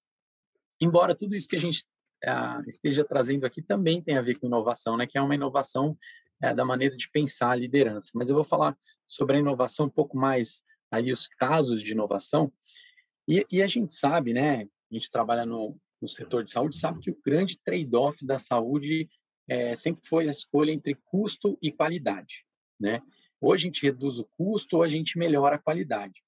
Embora 0.82 1.16
tudo 1.16 1.36
isso 1.36 1.48
que 1.48 1.56
a 1.56 1.60
gente 1.60 1.86
ah, 2.26 2.62
esteja 2.68 3.04
trazendo 3.04 3.46
aqui 3.46 3.62
também 3.62 4.02
tem 4.02 4.18
a 4.18 4.22
ver 4.22 4.36
com 4.36 4.48
inovação, 4.48 4.98
né? 4.98 5.06
Que 5.06 5.18
é 5.18 5.22
uma 5.22 5.36
inovação 5.36 5.98
é, 6.42 6.54
da 6.54 6.66
maneira 6.66 6.96
de 6.96 7.10
pensar 7.10 7.52
a 7.52 7.56
liderança. 7.56 8.12
Mas 8.16 8.30
eu 8.30 8.36
vou 8.36 8.44
falar 8.44 8.78
sobre 9.08 9.38
a 9.38 9.40
inovação 9.40 9.88
um 9.88 9.90
pouco 9.90 10.18
mais 10.18 10.62
aí 10.92 11.12
os 11.12 11.28
casos 11.28 11.82
de 11.82 11.92
inovação. 11.92 12.52
E, 13.28 13.46
e 13.52 13.62
a 13.62 13.68
gente 13.68 13.94
sabe, 13.94 14.34
né? 14.34 14.68
a 14.90 14.94
gente 14.94 15.12
trabalha 15.12 15.46
no, 15.46 15.78
no 16.02 16.08
setor 16.08 16.44
de 16.44 16.52
saúde, 16.52 16.78
sabe 16.78 17.00
que 17.00 17.12
o 17.12 17.20
grande 17.24 17.60
trade-off 17.60 18.26
da 18.26 18.40
saúde 18.40 19.10
é, 19.48 19.76
sempre 19.76 20.08
foi 20.08 20.28
a 20.28 20.32
escolha 20.32 20.72
entre 20.72 20.96
custo 21.06 21.58
e 21.62 21.72
qualidade, 21.72 22.46
né? 22.80 23.02
Ou 23.40 23.54
a 23.54 23.58
gente 23.58 23.84
reduz 23.84 24.18
o 24.18 24.28
custo 24.38 24.78
ou 24.78 24.84
a 24.84 24.90
gente 24.90 25.18
melhora 25.18 25.56
a 25.56 25.60
qualidade. 25.60 26.24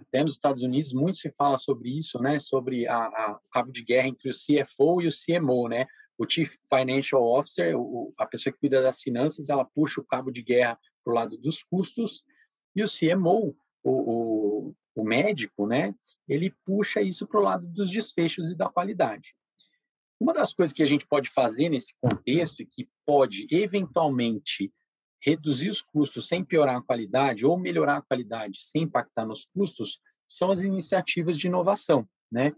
Até 0.00 0.22
nos 0.22 0.32
Estados 0.32 0.62
Unidos 0.62 0.92
muito 0.92 1.18
se 1.18 1.30
fala 1.30 1.58
sobre 1.58 1.96
isso, 1.96 2.18
né? 2.18 2.38
Sobre 2.38 2.86
a, 2.86 2.96
a, 2.96 3.40
cabo 3.50 3.72
de 3.72 3.82
guerra 3.82 4.08
entre 4.08 4.28
o 4.28 4.32
CFO 4.32 5.02
e 5.02 5.08
o 5.08 5.10
CMO, 5.10 5.68
né? 5.68 5.86
O 6.16 6.28
Chief 6.28 6.52
Financial 6.68 7.22
Officer, 7.22 7.78
o, 7.78 8.12
a 8.16 8.26
pessoa 8.26 8.52
que 8.52 8.60
cuida 8.60 8.82
das 8.82 9.00
finanças, 9.00 9.48
ela 9.48 9.64
puxa 9.64 10.00
o 10.00 10.04
cabo 10.04 10.30
de 10.30 10.42
guerra 10.42 10.78
para 11.02 11.12
o 11.12 11.14
lado 11.14 11.36
dos 11.38 11.62
custos 11.62 12.22
e 12.74 12.82
o 12.82 12.86
CMO, 12.86 13.56
o, 13.82 13.90
o, 13.90 14.74
o 14.94 15.04
médico, 15.04 15.66
né? 15.66 15.94
ele 16.28 16.54
puxa 16.64 17.00
isso 17.02 17.26
para 17.26 17.40
o 17.40 17.42
lado 17.42 17.66
dos 17.66 17.90
desfechos 17.90 18.50
e 18.50 18.54
da 18.54 18.68
qualidade. 18.68 19.34
Uma 20.18 20.32
das 20.32 20.54
coisas 20.54 20.72
que 20.72 20.82
a 20.82 20.86
gente 20.86 21.06
pode 21.06 21.28
fazer 21.28 21.68
nesse 21.68 21.94
contexto 22.00 22.62
e 22.62 22.66
que 22.66 22.88
pode 23.04 23.46
eventualmente 23.50 24.72
reduzir 25.24 25.70
os 25.70 25.80
custos 25.80 26.28
sem 26.28 26.44
piorar 26.44 26.76
a 26.76 26.82
qualidade 26.82 27.46
ou 27.46 27.58
melhorar 27.58 27.96
a 27.96 28.02
qualidade 28.02 28.62
sem 28.62 28.82
impactar 28.82 29.24
nos 29.24 29.46
custos 29.46 29.98
são 30.26 30.50
as 30.50 30.62
iniciativas 30.62 31.38
de 31.38 31.46
inovação, 31.46 32.06
né? 32.30 32.52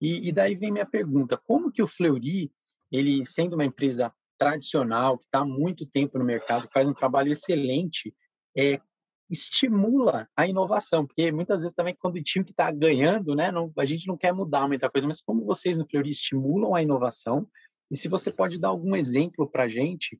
E, 0.00 0.28
e 0.28 0.32
daí 0.32 0.54
vem 0.54 0.70
minha 0.70 0.86
pergunta: 0.86 1.36
como 1.36 1.72
que 1.72 1.82
o 1.82 1.86
Fleury, 1.86 2.52
ele 2.90 3.24
sendo 3.24 3.54
uma 3.54 3.64
empresa 3.64 4.12
tradicional 4.38 5.18
que 5.18 5.24
está 5.24 5.40
há 5.40 5.44
muito 5.44 5.84
tempo 5.84 6.18
no 6.18 6.24
mercado, 6.24 6.68
faz 6.72 6.88
um 6.88 6.94
trabalho 6.94 7.32
excelente, 7.32 8.14
é, 8.56 8.80
estimula 9.28 10.28
a 10.36 10.46
inovação, 10.46 11.04
porque 11.04 11.32
muitas 11.32 11.62
vezes 11.62 11.74
também 11.74 11.94
quando 11.94 12.16
o 12.16 12.22
time 12.22 12.44
que 12.44 12.52
está 12.52 12.70
ganhando, 12.70 13.34
né, 13.34 13.50
não, 13.50 13.72
a 13.76 13.84
gente 13.84 14.06
não 14.06 14.16
quer 14.16 14.32
mudar 14.32 14.68
muita 14.68 14.88
coisa, 14.88 15.08
mas 15.08 15.20
como 15.20 15.44
vocês 15.44 15.76
no 15.76 15.86
Fleury 15.86 16.10
estimulam 16.10 16.74
a 16.74 16.82
inovação, 16.82 17.48
e 17.90 17.96
se 17.96 18.08
você 18.08 18.30
pode 18.30 18.58
dar 18.58 18.68
algum 18.68 18.94
exemplo 18.94 19.48
para 19.50 19.64
a 19.64 19.68
gente 19.68 20.18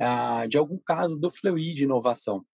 ah, 0.00 0.46
de 0.46 0.56
algum 0.56 0.78
caso 0.78 1.16
do 1.16 1.30
Fleury 1.30 1.74
de 1.74 1.84
inovação, 1.84 2.44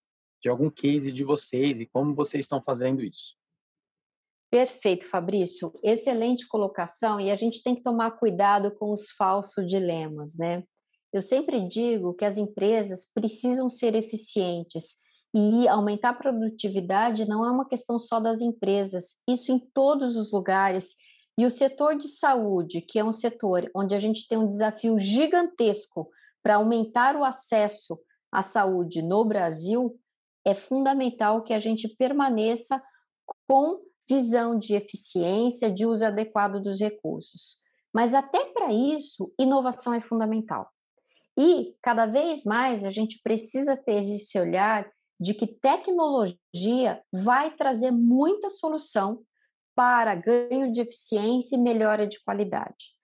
de 0.42 0.48
algum 0.48 0.70
case 0.70 1.12
de 1.12 1.24
vocês 1.24 1.80
e 1.80 1.86
como 1.86 2.14
vocês 2.14 2.44
estão 2.44 2.62
fazendo 2.62 3.02
isso. 3.02 3.36
Perfeito, 4.50 5.04
Fabrício. 5.04 5.72
Excelente 5.82 6.46
colocação 6.46 7.20
e 7.20 7.30
a 7.30 7.34
gente 7.34 7.62
tem 7.62 7.74
que 7.74 7.82
tomar 7.82 8.12
cuidado 8.12 8.70
com 8.70 8.92
os 8.92 9.10
falsos 9.10 9.66
dilemas, 9.66 10.36
né? 10.36 10.62
Eu 11.12 11.22
sempre 11.22 11.60
digo 11.66 12.14
que 12.14 12.24
as 12.24 12.36
empresas 12.36 13.10
precisam 13.12 13.68
ser 13.68 13.94
eficientes 13.94 14.96
e 15.34 15.66
aumentar 15.66 16.10
a 16.10 16.14
produtividade 16.14 17.28
não 17.28 17.44
é 17.44 17.50
uma 17.50 17.68
questão 17.68 17.98
só 17.98 18.20
das 18.20 18.40
empresas, 18.40 19.20
isso 19.28 19.50
em 19.50 19.58
todos 19.58 20.16
os 20.16 20.30
lugares. 20.30 20.94
E 21.36 21.44
o 21.44 21.50
setor 21.50 21.96
de 21.96 22.06
saúde, 22.06 22.80
que 22.80 22.98
é 22.98 23.04
um 23.04 23.10
setor 23.10 23.68
onde 23.74 23.94
a 23.94 23.98
gente 23.98 24.28
tem 24.28 24.38
um 24.38 24.46
desafio 24.46 24.96
gigantesco 24.96 26.08
para 26.44 26.56
aumentar 26.56 27.16
o 27.16 27.24
acesso 27.24 27.98
a 28.30 28.42
saúde 28.42 29.00
no 29.00 29.24
Brasil, 29.24 29.98
é 30.44 30.54
fundamental 30.54 31.42
que 31.42 31.54
a 31.54 31.58
gente 31.58 31.88
permaneça 31.88 32.82
com 33.48 33.80
visão 34.06 34.58
de 34.58 34.74
eficiência, 34.74 35.70
de 35.70 35.86
uso 35.86 36.04
adequado 36.04 36.60
dos 36.60 36.78
recursos. 36.78 37.62
Mas 37.94 38.12
até 38.12 38.44
para 38.46 38.70
isso, 38.70 39.32
inovação 39.38 39.94
é 39.94 40.00
fundamental. 40.00 40.70
E 41.38 41.74
cada 41.80 42.04
vez 42.04 42.44
mais 42.44 42.84
a 42.84 42.90
gente 42.90 43.20
precisa 43.22 43.74
ter 43.74 44.02
esse 44.02 44.38
olhar 44.38 44.86
de 45.18 45.32
que 45.32 45.46
tecnologia 45.46 47.02
vai 47.10 47.52
trazer 47.52 47.90
muita 47.90 48.50
solução 48.50 49.22
para 49.74 50.14
ganho 50.14 50.70
de 50.70 50.82
eficiência 50.82 51.56
e 51.56 51.58
melhora 51.58 52.06
de 52.06 52.22
qualidade. 52.22 52.94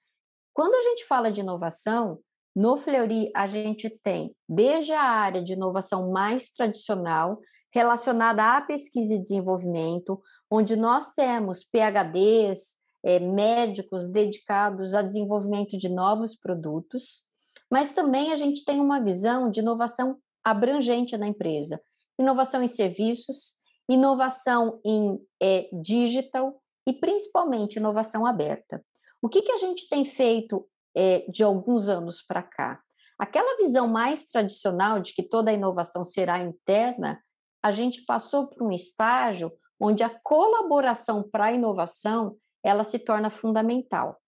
Quando 0.53 0.75
a 0.75 0.83
gente 0.83 1.07
fala 1.07 1.33
de 1.33 1.41
inovação, 1.41 2.21
no 2.55 2.77
Fleury 2.77 3.31
a 3.35 3.47
gente 3.47 3.89
tem 4.03 4.35
desde 4.49 4.93
a 4.93 5.03
área 5.03 5.43
de 5.43 5.53
inovação 5.53 6.11
mais 6.11 6.53
tradicional, 6.53 7.39
relacionada 7.73 8.57
à 8.57 8.61
pesquisa 8.61 9.15
e 9.15 9.23
desenvolvimento, 9.23 10.21
onde 10.51 10.75
nós 10.75 11.13
temos 11.13 11.63
PhDs, 11.63 12.77
é, 13.03 13.19
médicos 13.19 14.07
dedicados 14.09 14.95
a 14.95 15.03
desenvolvimento 15.03 15.79
de 15.79 15.89
novos 15.89 16.35
produtos, 16.35 17.23
mas 17.71 17.93
também 17.93 18.33
a 18.33 18.37
gente 18.37 18.65
tem 18.65 18.81
uma 18.81 19.03
visão 19.03 19.51
de 19.51 19.61
inovação 19.61 20.19
abrangente 20.43 21.17
na 21.17 21.29
empresa, 21.29 21.81
inovação 22.19 22.63
em 22.63 22.67
serviços, 22.67 23.57
inovação 23.89 24.81
em 24.85 25.21
é, 25.41 25.69
digital 25.73 26.61
e 26.87 26.93
principalmente 26.93 27.77
inovação 27.77 28.27
aberta. 28.27 28.85
O 29.23 29.29
que, 29.29 29.43
que 29.43 29.53
a 29.53 29.59
gente 29.59 29.89
tem 29.89 30.05
feito 30.05 30.67
é, 30.97 31.25
de 31.31 31.43
alguns 31.43 31.89
anos 31.89 32.23
para 32.23 32.43
cá? 32.43 32.81
Aquela 33.19 33.57
visão 33.59 33.87
mais 33.87 34.27
tradicional 34.27 35.01
de 35.01 35.13
que 35.13 35.23
toda 35.23 35.53
inovação 35.53 36.05
será 36.05 36.39
interna, 36.39 37.23
a 37.63 37.71
gente 37.71 38.05
passou 38.05 38.49
por 38.49 38.63
um 38.63 38.73
estágio 38.73 39.53
onde 39.79 40.03
a 40.03 40.11
colaboração 40.23 41.23
para 41.23 41.47
a 41.47 41.53
inovação 41.53 42.37
ela 42.63 42.85
se 42.85 42.99
torna 42.99 43.31
fundamental. 43.31 44.19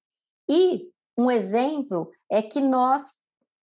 E 0.49 0.91
um 1.17 1.31
exemplo 1.31 2.11
é 2.31 2.43
que 2.43 2.61
nós 2.61 3.11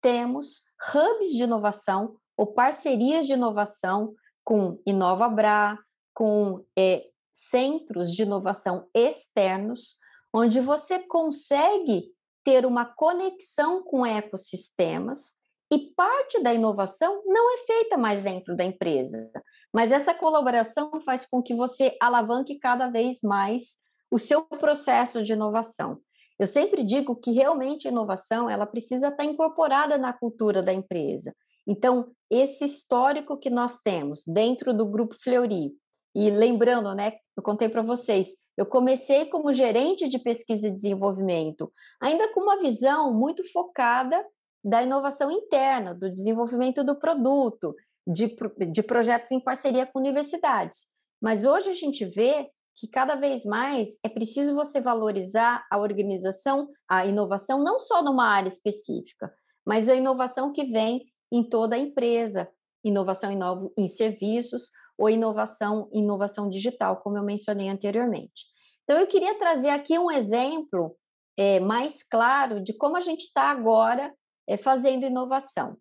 temos 0.01 0.63
hubs 0.93 1.31
de 1.33 1.43
inovação 1.43 2.15
ou 2.37 2.47
parcerias 2.47 3.27
de 3.27 3.33
inovação 3.33 4.13
com 4.43 4.81
InovaBra, 4.85 5.77
com 6.13 6.63
é, 6.77 7.05
centros 7.31 8.11
de 8.11 8.23
inovação 8.23 8.87
externos, 8.93 9.97
onde 10.33 10.59
você 10.59 10.99
consegue 10.99 12.11
ter 12.43 12.65
uma 12.65 12.85
conexão 12.85 13.83
com 13.83 14.05
ecossistemas 14.05 15.41
e 15.71 15.93
parte 15.95 16.41
da 16.43 16.53
inovação 16.53 17.23
não 17.25 17.53
é 17.53 17.57
feita 17.59 17.97
mais 17.97 18.21
dentro 18.21 18.55
da 18.55 18.65
empresa, 18.65 19.31
mas 19.73 19.91
essa 19.91 20.13
colaboração 20.13 20.91
faz 21.05 21.25
com 21.25 21.41
que 21.41 21.55
você 21.55 21.95
alavanque 22.01 22.59
cada 22.59 22.89
vez 22.89 23.21
mais 23.23 23.77
o 24.11 24.19
seu 24.19 24.41
processo 24.43 25.23
de 25.23 25.33
inovação. 25.33 25.99
Eu 26.37 26.47
sempre 26.47 26.83
digo 26.83 27.15
que 27.15 27.31
realmente 27.31 27.87
a 27.87 27.91
inovação 27.91 28.49
ela 28.49 28.65
precisa 28.65 29.07
estar 29.09 29.23
incorporada 29.23 29.97
na 29.97 30.11
cultura 30.11 30.61
da 30.61 30.73
empresa. 30.73 31.33
Então, 31.65 32.11
esse 32.29 32.65
histórico 32.65 33.37
que 33.37 33.49
nós 33.49 33.79
temos 33.81 34.23
dentro 34.27 34.73
do 34.73 34.85
grupo 34.85 35.15
Fleury, 35.23 35.71
e 36.13 36.29
lembrando, 36.29 36.93
né, 36.93 37.13
eu 37.41 37.43
contei 37.43 37.67
para 37.67 37.81
vocês, 37.81 38.37
eu 38.55 38.67
comecei 38.67 39.25
como 39.25 39.51
gerente 39.51 40.07
de 40.07 40.19
pesquisa 40.19 40.67
e 40.67 40.71
desenvolvimento, 40.71 41.73
ainda 41.99 42.31
com 42.31 42.41
uma 42.41 42.59
visão 42.59 43.11
muito 43.13 43.43
focada 43.51 44.23
da 44.63 44.83
inovação 44.83 45.31
interna, 45.31 45.95
do 45.95 46.11
desenvolvimento 46.11 46.83
do 46.83 46.99
produto, 46.99 47.75
de, 48.05 48.35
de 48.71 48.83
projetos 48.83 49.31
em 49.31 49.39
parceria 49.39 49.87
com 49.87 49.97
universidades. 49.97 50.89
Mas 51.19 51.43
hoje 51.43 51.69
a 51.69 51.73
gente 51.73 52.05
vê 52.05 52.47
que 52.75 52.87
cada 52.87 53.15
vez 53.15 53.43
mais 53.43 53.97
é 54.03 54.09
preciso 54.09 54.53
você 54.53 54.79
valorizar 54.79 55.65
a 55.71 55.79
organização, 55.79 56.69
a 56.87 57.07
inovação, 57.07 57.63
não 57.63 57.79
só 57.79 58.03
numa 58.03 58.27
área 58.27 58.47
específica, 58.47 59.33
mas 59.65 59.89
a 59.89 59.95
inovação 59.95 60.51
que 60.51 60.65
vem 60.65 61.05
em 61.31 61.43
toda 61.43 61.75
a 61.75 61.79
empresa, 61.79 62.47
inovação 62.83 63.31
em, 63.31 63.37
novo, 63.37 63.73
em 63.75 63.87
serviços 63.87 64.71
ou 65.01 65.09
inovação 65.09 65.89
inovação 65.91 66.47
digital, 66.47 66.97
como 66.97 67.17
eu 67.17 67.23
mencionei 67.23 67.67
anteriormente. 67.69 68.45
Então, 68.83 68.99
eu 68.99 69.07
queria 69.07 69.33
trazer 69.39 69.69
aqui 69.69 69.97
um 69.97 70.11
exemplo 70.11 70.95
é, 71.35 71.59
mais 71.59 72.03
claro 72.03 72.61
de 72.61 72.71
como 72.71 72.95
a 72.95 72.99
gente 72.99 73.21
está 73.21 73.49
agora 73.49 74.13
é, 74.47 74.57
fazendo 74.57 75.05
inovação. 75.05 75.75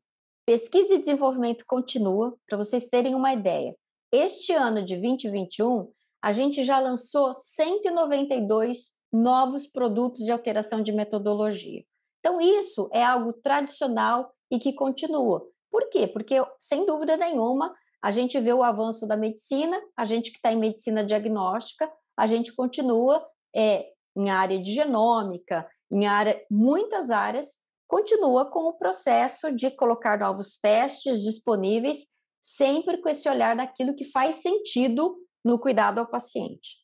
Pesquisa 0.46 0.94
e 0.94 0.98
desenvolvimento 0.98 1.64
continua, 1.66 2.34
para 2.48 2.56
vocês 2.56 2.88
terem 2.88 3.14
uma 3.14 3.32
ideia. 3.34 3.76
Este 4.10 4.54
ano 4.54 4.82
de 4.82 4.96
2021, 4.96 5.92
a 6.22 6.32
gente 6.32 6.62
já 6.62 6.78
lançou 6.78 7.34
192 7.34 8.96
novos 9.12 9.66
produtos 9.66 10.24
de 10.24 10.30
alteração 10.30 10.82
de 10.82 10.92
metodologia. 10.92 11.84
Então, 12.20 12.40
isso 12.40 12.88
é 12.90 13.04
algo 13.04 13.34
tradicional 13.34 14.32
e 14.50 14.58
que 14.58 14.72
continua. 14.72 15.46
Por 15.70 15.90
quê? 15.90 16.06
Porque, 16.06 16.36
sem 16.58 16.86
dúvida 16.86 17.16
nenhuma, 17.18 17.74
a 18.02 18.10
gente 18.10 18.38
vê 18.40 18.52
o 18.52 18.62
avanço 18.62 19.06
da 19.06 19.16
medicina, 19.16 19.80
a 19.96 20.04
gente 20.04 20.30
que 20.30 20.36
está 20.36 20.52
em 20.52 20.58
medicina 20.58 21.04
diagnóstica, 21.04 21.90
a 22.16 22.26
gente 22.26 22.54
continua 22.54 23.26
é, 23.54 23.90
em 24.16 24.30
área 24.30 24.60
de 24.60 24.72
genômica, 24.72 25.68
em 25.90 26.06
área, 26.06 26.42
muitas 26.50 27.10
áreas, 27.10 27.58
continua 27.86 28.50
com 28.50 28.68
o 28.68 28.72
processo 28.72 29.52
de 29.52 29.70
colocar 29.70 30.18
novos 30.18 30.58
testes 30.58 31.22
disponíveis, 31.22 32.08
sempre 32.40 32.98
com 32.98 33.08
esse 33.08 33.28
olhar 33.28 33.56
daquilo 33.56 33.94
que 33.94 34.04
faz 34.04 34.36
sentido 34.36 35.16
no 35.44 35.58
cuidado 35.58 35.98
ao 35.98 36.06
paciente. 36.06 36.78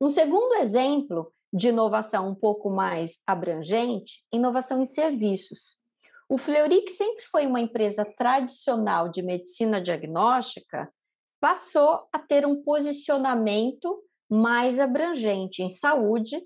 Um 0.00 0.08
segundo 0.08 0.54
exemplo 0.54 1.32
de 1.52 1.68
inovação 1.68 2.28
um 2.28 2.34
pouco 2.34 2.70
mais 2.70 3.20
abrangente, 3.26 4.24
inovação 4.32 4.80
em 4.80 4.84
serviços. 4.84 5.78
O 6.28 6.38
Fleury, 6.38 6.82
que 6.82 6.90
sempre 6.90 7.22
foi 7.24 7.46
uma 7.46 7.60
empresa 7.60 8.04
tradicional 8.04 9.08
de 9.08 9.22
medicina 9.22 9.80
diagnóstica, 9.80 10.92
passou 11.40 12.08
a 12.12 12.18
ter 12.18 12.44
um 12.44 12.62
posicionamento 12.62 14.02
mais 14.28 14.80
abrangente 14.80 15.62
em 15.62 15.68
saúde, 15.68 16.44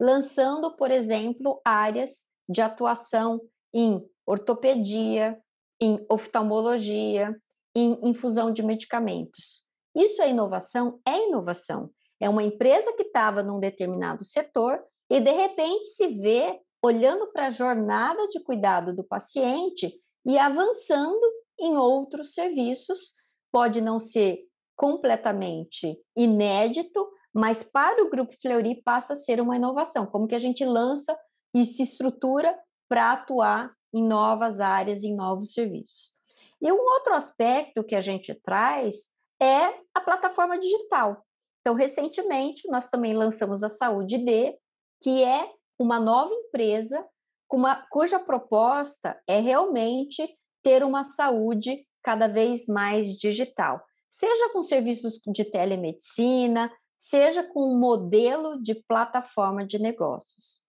lançando, 0.00 0.76
por 0.76 0.90
exemplo, 0.90 1.60
áreas 1.64 2.26
de 2.48 2.60
atuação 2.60 3.40
em 3.74 4.00
ortopedia, 4.24 5.36
em 5.80 6.04
oftalmologia, 6.08 7.34
em 7.74 7.98
infusão 8.08 8.52
de 8.52 8.62
medicamentos. 8.62 9.64
Isso 9.94 10.22
é 10.22 10.30
inovação? 10.30 11.00
É 11.06 11.26
inovação. 11.26 11.90
É 12.20 12.28
uma 12.28 12.42
empresa 12.42 12.92
que 12.94 13.02
estava 13.02 13.42
num 13.42 13.58
determinado 13.58 14.24
setor 14.24 14.82
e, 15.10 15.20
de 15.20 15.30
repente, 15.30 15.86
se 15.88 16.08
vê 16.08 16.60
olhando 16.86 17.30
para 17.32 17.46
a 17.46 17.50
jornada 17.50 18.26
de 18.28 18.40
cuidado 18.40 18.94
do 18.94 19.04
paciente 19.04 19.92
e 20.24 20.38
avançando 20.38 21.26
em 21.58 21.76
outros 21.76 22.32
serviços. 22.32 23.14
Pode 23.52 23.80
não 23.80 23.98
ser 23.98 24.40
completamente 24.76 25.98
inédito, 26.16 27.08
mas 27.32 27.62
para 27.62 28.02
o 28.04 28.10
Grupo 28.10 28.34
Fleury 28.40 28.82
passa 28.82 29.14
a 29.14 29.16
ser 29.16 29.40
uma 29.40 29.56
inovação. 29.56 30.06
Como 30.06 30.26
que 30.26 30.34
a 30.34 30.38
gente 30.38 30.64
lança 30.64 31.16
e 31.54 31.64
se 31.64 31.82
estrutura 31.82 32.56
para 32.88 33.12
atuar 33.12 33.74
em 33.92 34.06
novas 34.06 34.60
áreas, 34.60 35.02
em 35.02 35.14
novos 35.14 35.52
serviços. 35.52 36.14
E 36.60 36.70
um 36.70 36.80
outro 36.80 37.14
aspecto 37.14 37.84
que 37.84 37.94
a 37.94 38.00
gente 38.00 38.34
traz 38.34 39.14
é 39.40 39.74
a 39.94 40.00
plataforma 40.00 40.58
digital. 40.58 41.24
Então, 41.60 41.74
recentemente, 41.74 42.68
nós 42.68 42.86
também 42.86 43.14
lançamos 43.14 43.62
a 43.62 43.68
Saúde 43.68 44.18
D, 44.18 44.56
que 45.02 45.22
é 45.22 45.50
uma 45.78 46.00
nova 46.00 46.32
empresa 46.32 47.06
uma, 47.52 47.86
cuja 47.90 48.18
proposta 48.18 49.20
é 49.26 49.38
realmente 49.40 50.26
ter 50.62 50.82
uma 50.82 51.04
saúde 51.04 51.86
cada 52.02 52.28
vez 52.28 52.66
mais 52.66 53.16
digital, 53.16 53.84
seja 54.10 54.50
com 54.52 54.62
serviços 54.62 55.20
de 55.26 55.44
telemedicina, 55.44 56.72
seja 56.96 57.42
com 57.42 57.72
um 57.72 57.78
modelo 57.78 58.60
de 58.62 58.74
plataforma 58.74 59.64
de 59.64 59.78
negócios. 59.78 60.60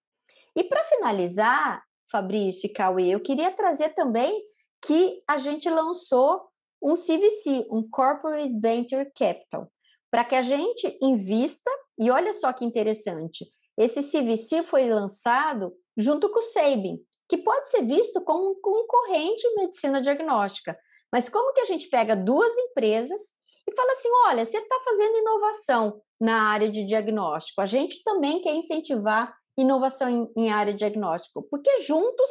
E 0.55 0.63
para 0.63 0.83
finalizar, 0.85 1.83
Fabrício 2.11 2.67
e 2.67 2.73
Cauê, 2.73 3.09
eu 3.09 3.19
queria 3.19 3.51
trazer 3.51 3.89
também 3.89 4.43
que 4.85 5.21
a 5.27 5.37
gente 5.37 5.69
lançou 5.69 6.47
um 6.81 6.93
CVC, 6.93 7.67
um 7.71 7.87
Corporate 7.89 8.53
Venture 8.59 9.11
Capital, 9.15 9.71
para 10.11 10.23
que 10.23 10.35
a 10.35 10.41
gente 10.41 10.97
invista, 11.01 11.69
e 11.97 12.09
olha 12.09 12.33
só 12.33 12.53
que 12.53 12.65
interessante, 12.65 13.51
esse 13.77 14.01
CVC 14.01 14.63
foi 14.63 14.89
lançado 14.89 15.73
junto 15.95 16.29
com 16.29 16.39
o 16.39 16.43
Sabin, 16.43 16.99
que 17.29 17.37
pode 17.37 17.69
ser 17.69 17.83
visto 17.83 18.21
como 18.23 18.51
um 18.51 18.61
concorrente 18.61 19.45
em 19.45 19.55
medicina 19.55 20.01
diagnóstica. 20.01 20.77
Mas 21.11 21.29
como 21.29 21.53
que 21.53 21.61
a 21.61 21.65
gente 21.65 21.89
pega 21.89 22.15
duas 22.15 22.55
empresas 22.57 23.21
e 23.69 23.75
fala 23.75 23.91
assim, 23.91 24.09
olha, 24.27 24.45
você 24.45 24.57
está 24.57 24.79
fazendo 24.83 25.17
inovação 25.17 26.01
na 26.19 26.49
área 26.49 26.71
de 26.71 26.85
diagnóstico, 26.85 27.61
a 27.61 27.65
gente 27.65 28.03
também 28.03 28.41
quer 28.41 28.53
incentivar 28.53 29.35
inovação 29.57 30.09
em, 30.09 30.27
em 30.37 30.49
área 30.51 30.71
de 30.71 30.79
diagnóstico, 30.79 31.43
porque 31.49 31.81
juntos 31.81 32.29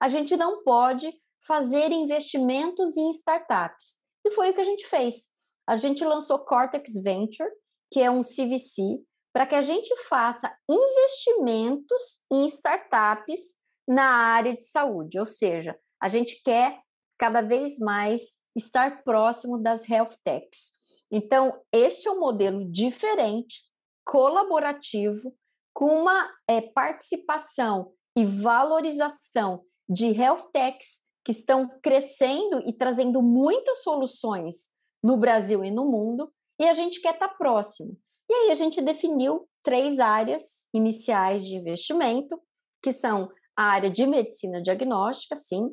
a 0.00 0.08
gente 0.08 0.36
não 0.36 0.62
pode 0.62 1.12
fazer 1.46 1.92
investimentos 1.92 2.96
em 2.96 3.10
startups. 3.10 3.98
E 4.24 4.30
foi 4.30 4.50
o 4.50 4.54
que 4.54 4.60
a 4.60 4.64
gente 4.64 4.86
fez. 4.86 5.28
A 5.66 5.76
gente 5.76 6.04
lançou 6.04 6.44
Cortex 6.44 6.94
Venture, 7.02 7.50
que 7.90 8.00
é 8.00 8.10
um 8.10 8.22
CVC, 8.22 9.00
para 9.32 9.46
que 9.46 9.54
a 9.54 9.62
gente 9.62 9.94
faça 10.04 10.52
investimentos 10.68 12.24
em 12.30 12.46
startups 12.46 13.56
na 13.86 14.04
área 14.04 14.54
de 14.54 14.62
saúde, 14.62 15.18
ou 15.18 15.26
seja, 15.26 15.78
a 16.00 16.08
gente 16.08 16.42
quer 16.42 16.80
cada 17.18 17.40
vez 17.40 17.78
mais 17.78 18.38
estar 18.54 19.02
próximo 19.02 19.58
das 19.58 19.88
health 19.88 20.14
techs. 20.24 20.72
Então, 21.10 21.60
este 21.72 22.06
é 22.06 22.10
um 22.10 22.20
modelo 22.20 22.70
diferente, 22.70 23.64
colaborativo, 24.04 25.34
com 25.74 26.02
uma 26.02 26.30
é, 26.46 26.60
participação 26.60 27.92
e 28.16 28.24
valorização 28.24 29.64
de 29.88 30.06
health 30.06 30.50
techs 30.52 31.02
que 31.24 31.32
estão 31.32 31.68
crescendo 31.82 32.60
e 32.66 32.72
trazendo 32.72 33.22
muitas 33.22 33.82
soluções 33.82 34.74
no 35.02 35.16
Brasil 35.16 35.64
e 35.64 35.70
no 35.70 35.84
mundo, 35.84 36.32
e 36.60 36.66
a 36.66 36.72
gente 36.72 37.00
quer 37.00 37.14
estar 37.14 37.28
próximo. 37.28 37.96
E 38.28 38.34
aí 38.34 38.50
a 38.50 38.54
gente 38.54 38.80
definiu 38.82 39.48
três 39.62 39.98
áreas 39.98 40.66
iniciais 40.72 41.46
de 41.46 41.56
investimento, 41.56 42.40
que 42.82 42.92
são 42.92 43.30
a 43.56 43.64
área 43.64 43.90
de 43.90 44.06
medicina 44.06 44.62
diagnóstica, 44.62 45.34
sim, 45.34 45.68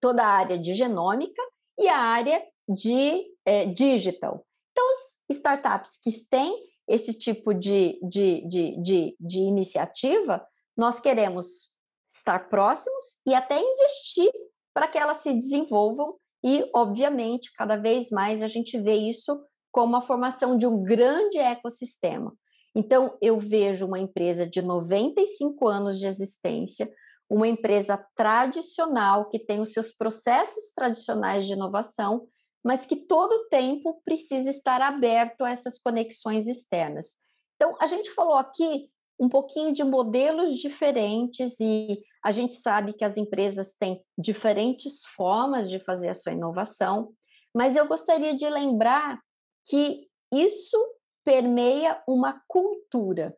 toda 0.00 0.22
a 0.24 0.28
área 0.28 0.58
de 0.58 0.74
genômica 0.74 1.42
e 1.78 1.88
a 1.88 1.98
área 1.98 2.42
de 2.68 3.24
é, 3.44 3.66
digital. 3.66 4.44
Então, 4.72 4.84
as 4.90 5.36
startups 5.36 5.98
que 6.02 6.10
têm 6.28 6.52
esse 6.88 7.14
tipo 7.14 7.52
de, 7.52 7.98
de, 8.02 8.46
de, 8.46 8.82
de, 8.82 9.16
de 9.18 9.38
iniciativa, 9.40 10.46
nós 10.76 11.00
queremos 11.00 11.72
estar 12.12 12.48
próximos 12.48 13.20
e 13.26 13.34
até 13.34 13.60
investir 13.60 14.30
para 14.74 14.88
que 14.88 14.98
elas 14.98 15.18
se 15.18 15.32
desenvolvam 15.32 16.16
e, 16.44 16.68
obviamente, 16.74 17.52
cada 17.54 17.76
vez 17.76 18.10
mais 18.10 18.42
a 18.42 18.46
gente 18.46 18.78
vê 18.78 18.94
isso 18.94 19.42
como 19.76 19.94
a 19.94 20.00
formação 20.00 20.56
de 20.56 20.66
um 20.66 20.82
grande 20.82 21.36
ecossistema. 21.36 22.32
Então, 22.74 23.18
eu 23.20 23.38
vejo 23.38 23.84
uma 23.84 23.98
empresa 23.98 24.48
de 24.48 24.62
95 24.62 25.68
anos 25.68 25.98
de 25.98 26.06
existência, 26.06 26.90
uma 27.28 27.46
empresa 27.46 28.02
tradicional 28.16 29.28
que 29.28 29.38
tem 29.38 29.60
os 29.60 29.74
seus 29.74 29.92
processos 29.92 30.72
tradicionais 30.74 31.46
de 31.46 31.52
inovação, 31.52 32.26
mas 32.64 32.86
que 32.86 32.96
todo 32.96 33.32
o 33.32 33.48
tempo 33.50 34.00
precisa 34.02 34.48
estar 34.48 34.80
aberto 34.80 35.42
a 35.42 35.50
essas 35.50 35.78
conexões 35.78 36.46
externas. 36.46 37.18
Então, 37.56 37.76
a 37.78 37.86
gente 37.86 38.10
falou 38.12 38.36
aqui 38.36 38.88
um 39.20 39.28
pouquinho 39.28 39.74
de 39.74 39.84
modelos 39.84 40.56
diferentes 40.56 41.60
e 41.60 41.98
a 42.24 42.30
gente 42.30 42.54
sabe 42.54 42.94
que 42.94 43.04
as 43.04 43.18
empresas 43.18 43.74
têm 43.74 44.02
diferentes 44.16 45.04
formas 45.04 45.68
de 45.68 45.78
fazer 45.78 46.08
a 46.08 46.14
sua 46.14 46.32
inovação, 46.32 47.12
mas 47.54 47.76
eu 47.76 47.86
gostaria 47.86 48.34
de 48.34 48.48
lembrar 48.48 49.20
que 49.66 50.08
isso 50.32 50.78
permeia 51.24 52.02
uma 52.06 52.40
cultura. 52.46 53.36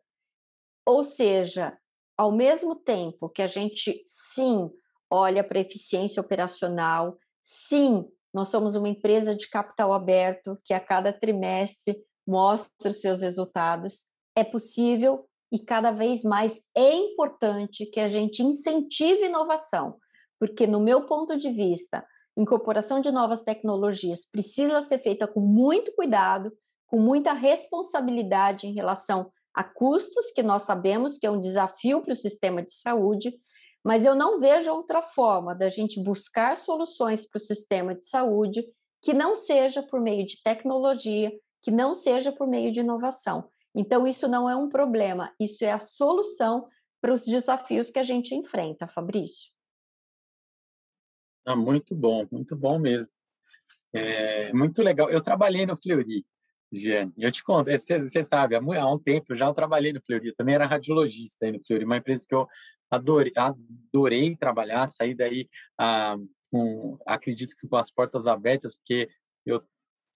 Ou 0.85 1.03
seja, 1.03 1.77
ao 2.17 2.31
mesmo 2.31 2.75
tempo 2.75 3.29
que 3.29 3.41
a 3.41 3.47
gente, 3.47 4.03
sim, 4.05 4.69
olha 5.09 5.43
para 5.43 5.59
eficiência 5.59 6.21
operacional, 6.21 7.17
sim, 7.41 8.05
nós 8.33 8.49
somos 8.49 8.75
uma 8.75 8.89
empresa 8.89 9.35
de 9.35 9.49
capital 9.49 9.91
aberto 9.91 10.57
que 10.63 10.73
a 10.73 10.79
cada 10.79 11.11
trimestre 11.11 11.97
mostra 12.27 12.91
os 12.91 13.01
seus 13.01 13.21
resultados, 13.21 14.11
é 14.35 14.43
possível 14.43 15.27
e 15.51 15.57
cada 15.57 15.91
vez 15.91 16.23
mais 16.23 16.61
é 16.75 16.93
importante 16.93 17.87
que 17.87 17.99
a 17.99 18.07
gente 18.07 18.43
incentive 18.43 19.25
inovação, 19.25 19.97
porque, 20.39 20.67
no 20.67 20.79
meu 20.79 21.07
ponto 21.07 21.35
de 21.35 21.49
vista, 21.49 22.05
incorporação 22.41 23.01
de 23.01 23.11
novas 23.11 23.41
tecnologias 23.41 24.25
precisa 24.25 24.81
ser 24.81 24.99
feita 24.99 25.27
com 25.27 25.41
muito 25.41 25.93
cuidado, 25.93 26.51
com 26.87 26.99
muita 26.99 27.33
responsabilidade 27.33 28.67
em 28.67 28.73
relação 28.73 29.31
a 29.53 29.63
custos, 29.63 30.31
que 30.31 30.41
nós 30.41 30.63
sabemos 30.63 31.17
que 31.17 31.25
é 31.25 31.31
um 31.31 31.39
desafio 31.39 32.01
para 32.01 32.13
o 32.13 32.17
sistema 32.17 32.63
de 32.63 32.73
saúde, 32.73 33.33
mas 33.83 34.05
eu 34.05 34.15
não 34.15 34.39
vejo 34.39 34.71
outra 34.71 35.01
forma 35.01 35.53
da 35.53 35.69
gente 35.69 36.01
buscar 36.01 36.57
soluções 36.57 37.27
para 37.27 37.37
o 37.37 37.41
sistema 37.41 37.95
de 37.95 38.05
saúde 38.05 38.65
que 39.01 39.13
não 39.13 39.35
seja 39.35 39.81
por 39.81 40.01
meio 40.01 40.25
de 40.25 40.41
tecnologia, 40.43 41.31
que 41.61 41.71
não 41.71 41.93
seja 41.93 42.31
por 42.31 42.47
meio 42.47 42.71
de 42.71 42.81
inovação. 42.81 43.49
Então, 43.73 44.07
isso 44.07 44.27
não 44.27 44.49
é 44.49 44.55
um 44.55 44.67
problema, 44.67 45.33
isso 45.39 45.63
é 45.63 45.71
a 45.71 45.79
solução 45.79 46.67
para 47.01 47.13
os 47.13 47.25
desafios 47.25 47.89
que 47.89 47.99
a 47.99 48.03
gente 48.03 48.35
enfrenta, 48.35 48.87
Fabrício. 48.87 49.51
Ah, 51.49 51.55
muito 51.55 51.95
bom, 51.95 52.27
muito 52.31 52.55
bom 52.55 52.77
mesmo. 52.77 53.11
É, 53.91 54.53
muito 54.53 54.83
legal. 54.83 55.09
Eu 55.09 55.19
trabalhei 55.19 55.65
no 55.65 55.75
Fleury, 55.75 56.23
Giane. 56.71 57.11
Eu 57.17 57.31
te 57.31 57.43
conto, 57.43 57.71
você 57.71 58.21
sabe, 58.21 58.55
há, 58.55 58.59
um 58.87 58.99
tempo 58.99 59.35
já 59.35 59.47
eu 59.47 59.53
trabalhei 59.55 59.91
no 59.91 59.99
Fleury, 59.99 60.27
eu 60.27 60.35
também 60.35 60.53
era 60.53 60.67
radiologista 60.67 61.47
aí 61.47 61.51
no 61.51 61.59
Fleury, 61.65 61.85
uma 61.85 61.97
empresa 61.97 62.23
que 62.29 62.35
eu 62.35 62.47
adorei, 62.91 63.33
adorei 63.35 64.35
trabalhar, 64.35 64.91
saí 64.91 65.15
daí, 65.15 65.49
ah, 65.79 66.17
acredito 67.07 67.55
que 67.55 67.67
com 67.67 67.77
as 67.77 67.89
portas 67.89 68.27
abertas, 68.27 68.75
porque 68.75 69.09
eu 69.43 69.63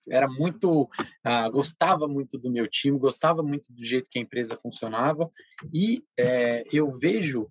era 0.08 0.28
muito, 0.28 0.88
ah, 1.24 1.50
gostava 1.50 2.08
muito 2.08 2.38
do 2.38 2.52
meu 2.52 2.68
time, 2.68 3.00
gostava 3.00 3.42
muito 3.42 3.74
do 3.74 3.84
jeito 3.84 4.08
que 4.08 4.20
a 4.20 4.22
empresa 4.22 4.56
funcionava, 4.56 5.28
e 5.74 6.04
é, 6.16 6.64
eu 6.72 6.92
vejo 6.92 7.50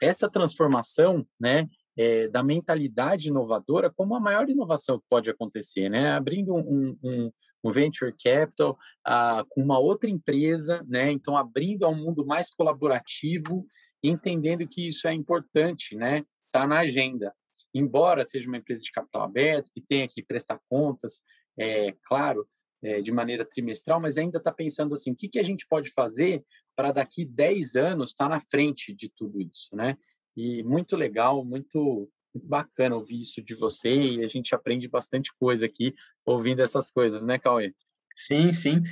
essa 0.00 0.30
transformação, 0.30 1.26
né, 1.40 1.68
é, 1.96 2.28
da 2.28 2.42
mentalidade 2.42 3.28
inovadora 3.28 3.90
como 3.90 4.14
a 4.14 4.20
maior 4.20 4.48
inovação 4.48 4.98
que 4.98 5.04
pode 5.08 5.30
acontecer, 5.30 5.88
né? 5.88 6.12
Abrindo 6.12 6.54
um, 6.54 6.96
um, 7.02 7.32
um 7.62 7.70
venture 7.70 8.12
capital 8.12 8.76
ah, 9.04 9.44
com 9.48 9.62
uma 9.62 9.78
outra 9.78 10.10
empresa, 10.10 10.84
né? 10.88 11.10
Então 11.10 11.36
abrindo 11.36 11.84
a 11.84 11.88
um 11.88 11.96
mundo 11.96 12.26
mais 12.26 12.50
colaborativo, 12.50 13.66
entendendo 14.02 14.66
que 14.66 14.86
isso 14.86 15.06
é 15.06 15.14
importante, 15.14 15.96
né? 15.96 16.24
Está 16.46 16.66
na 16.66 16.80
agenda. 16.80 17.32
Embora 17.72 18.24
seja 18.24 18.46
uma 18.48 18.58
empresa 18.58 18.82
de 18.82 18.92
capital 18.92 19.22
aberto 19.22 19.70
que 19.72 19.80
tenha 19.80 20.06
que 20.06 20.22
prestar 20.22 20.60
contas, 20.68 21.20
é 21.58 21.92
claro, 22.04 22.46
é, 22.82 23.00
de 23.00 23.10
maneira 23.10 23.44
trimestral, 23.44 24.00
mas 24.00 24.18
ainda 24.18 24.38
está 24.38 24.52
pensando 24.52 24.94
assim, 24.94 25.12
o 25.12 25.16
que, 25.16 25.28
que 25.28 25.38
a 25.38 25.42
gente 25.42 25.66
pode 25.66 25.90
fazer 25.90 26.44
para 26.76 26.92
daqui 26.92 27.24
10 27.24 27.76
anos 27.76 28.10
estar 28.10 28.28
tá 28.28 28.34
na 28.34 28.40
frente 28.40 28.92
de 28.92 29.08
tudo 29.08 29.40
isso, 29.40 29.74
né? 29.74 29.96
E 30.36 30.62
muito 30.62 30.96
legal, 30.96 31.44
muito, 31.44 32.10
bacana 32.34 32.96
ouvir 32.96 33.20
isso 33.20 33.42
de 33.42 33.54
você 33.54 33.88
e 33.88 34.24
a 34.24 34.28
gente 34.28 34.54
aprende 34.54 34.88
bastante 34.88 35.32
coisa 35.38 35.66
aqui 35.66 35.94
ouvindo 36.24 36.60
essas 36.60 36.90
coisas, 36.90 37.22
né, 37.22 37.38
Cauê? 37.38 37.72
Sim, 38.16 38.52
sim. 38.52 38.82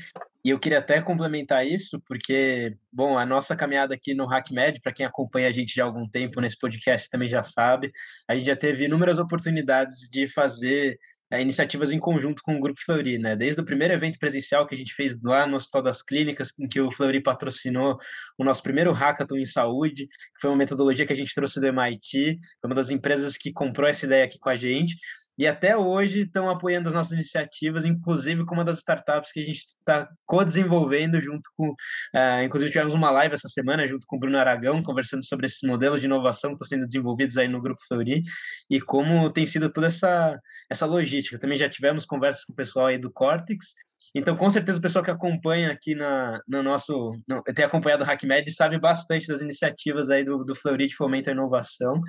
E 0.45 0.51
eu 0.51 0.59
queria 0.59 0.81
até 0.81 1.01
complementar 1.01 1.65
isso, 1.65 2.01
porque, 2.07 2.77
bom, 2.93 3.17
a 3.17 3.25
nossa 3.25 3.55
caminhada 3.55 3.95
aqui 3.95 4.15
no 4.15 4.29
HackMed, 4.29 4.81
para 4.81 4.93
quem 4.93 5.07
acompanha 5.07 5.49
a 5.49 5.53
gente 5.53 5.73
já 5.73 5.85
há 5.85 5.87
algum 5.87 6.09
tempo 6.09 6.41
nesse 6.41 6.59
podcast 6.59 7.09
também 7.09 7.29
já 7.29 7.45
sabe, 7.45 7.93
a 8.29 8.35
gente 8.35 8.47
já 8.47 8.57
teve 8.57 8.85
inúmeras 8.85 9.19
oportunidades 9.19 10.09
de 10.11 10.27
fazer 10.27 10.99
é, 11.33 11.41
iniciativas 11.41 11.91
em 11.91 11.99
conjunto 11.99 12.43
com 12.43 12.57
o 12.57 12.61
Grupo 12.61 12.79
Fleury, 12.85 13.17
né? 13.17 13.35
Desde 13.35 13.59
o 13.59 13.65
primeiro 13.65 13.95
evento 13.95 14.19
presencial 14.19 14.67
que 14.67 14.75
a 14.75 14.79
gente 14.79 14.93
fez 14.93 15.17
lá 15.23 15.47
no 15.47 15.57
Hospital 15.57 15.83
das 15.83 16.03
Clínicas, 16.03 16.53
em 16.61 16.69
que 16.69 16.79
o 16.79 16.91
Fleury 16.91 17.23
patrocinou 17.23 17.97
o 18.37 18.45
nosso 18.45 18.63
primeiro 18.63 18.93
hackathon 18.93 19.39
em 19.39 19.47
saúde, 19.47 20.09
que 20.09 20.41
foi 20.43 20.51
uma 20.51 20.57
metodologia 20.57 21.07
que 21.07 21.13
a 21.13 21.17
gente 21.17 21.35
trouxe 21.35 21.59
do 21.59 21.67
MIT, 21.67 22.39
foi 22.61 22.69
uma 22.69 22.75
das 22.75 22.91
empresas 22.91 23.39
que 23.39 23.51
comprou 23.51 23.89
essa 23.89 24.05
ideia 24.05 24.27
aqui 24.27 24.39
com 24.39 24.51
a 24.51 24.57
gente, 24.57 24.95
e 25.39 25.47
até 25.47 25.77
hoje 25.77 26.21
estão 26.21 26.51
apoiando 26.51 26.89
as 26.89 26.95
nossas 26.95 27.13
iniciativas, 27.13 27.85
inclusive 27.85 28.45
com 28.45 28.55
uma 28.55 28.65
das 28.65 28.79
startups 28.79 29.33
que 29.33 29.41
a 29.41 29.45
gente 29.45 29.59
está 29.59 30.09
co-desenvolvendo 30.27 31.21
junto 31.21 31.51
com, 31.57 31.71
uh, 31.71 32.43
inclusive 32.45 32.71
tivemos 32.71 32.95
uma 32.95 33.11
live 33.11 33.35
essa 33.35 33.49
semana 33.49 33.87
junto 33.87 34.07
com 34.07 34.17
o 34.17 34.19
Bruno 34.19 34.39
Aragão, 34.39 34.83
conversando 34.83 35.25
sobre 35.25 35.47
esses 35.47 35.63
modelos 35.63 36.01
de 36.01 36.07
inovação 36.07 36.51
que 36.51 36.63
estão 36.63 36.69
sendo 36.69 36.87
desenvolvidos 36.87 37.37
aí 37.39 37.49
no 37.49 37.63
Grupo 37.63 37.81
Fleury 37.87 38.23
e 38.69 38.81
como 38.81 39.31
tem 39.31 39.47
sido 39.47 39.73
toda 39.73 39.87
essa, 39.87 40.39
essa 40.71 40.87
logística. 40.87 41.39
Também 41.39 41.57
já 41.57 41.69
tivemos 41.69 42.05
conversas 42.05 42.45
com 42.45 42.53
o 42.53 42.57
pessoal 42.57 42.87
aí 42.87 42.99
do 42.99 43.11
Cortex, 43.11 43.75
então, 44.15 44.37
com 44.37 44.51
certeza, 44.51 44.79
o 44.79 44.83
pessoal 44.83 45.05
que 45.05 45.11
acompanha 45.11 45.73
aqui 45.73 45.95
na, 45.95 46.39
no 46.47 46.63
nosso. 46.63 47.13
No, 47.27 47.43
tem 47.43 47.65
acompanhado 47.65 48.05
o 48.05 48.07
HackMed 48.07 48.51
sabe 48.53 48.79
bastante 48.79 49.27
das 49.27 49.41
iniciativas 49.41 50.11
aí 50.11 50.23
do, 50.23 50.45
do 50.45 50.55
Fleury 50.55 50.87
de 50.87 50.95
fomento 50.95 51.31
à 51.31 51.33
inovação. 51.33 52.01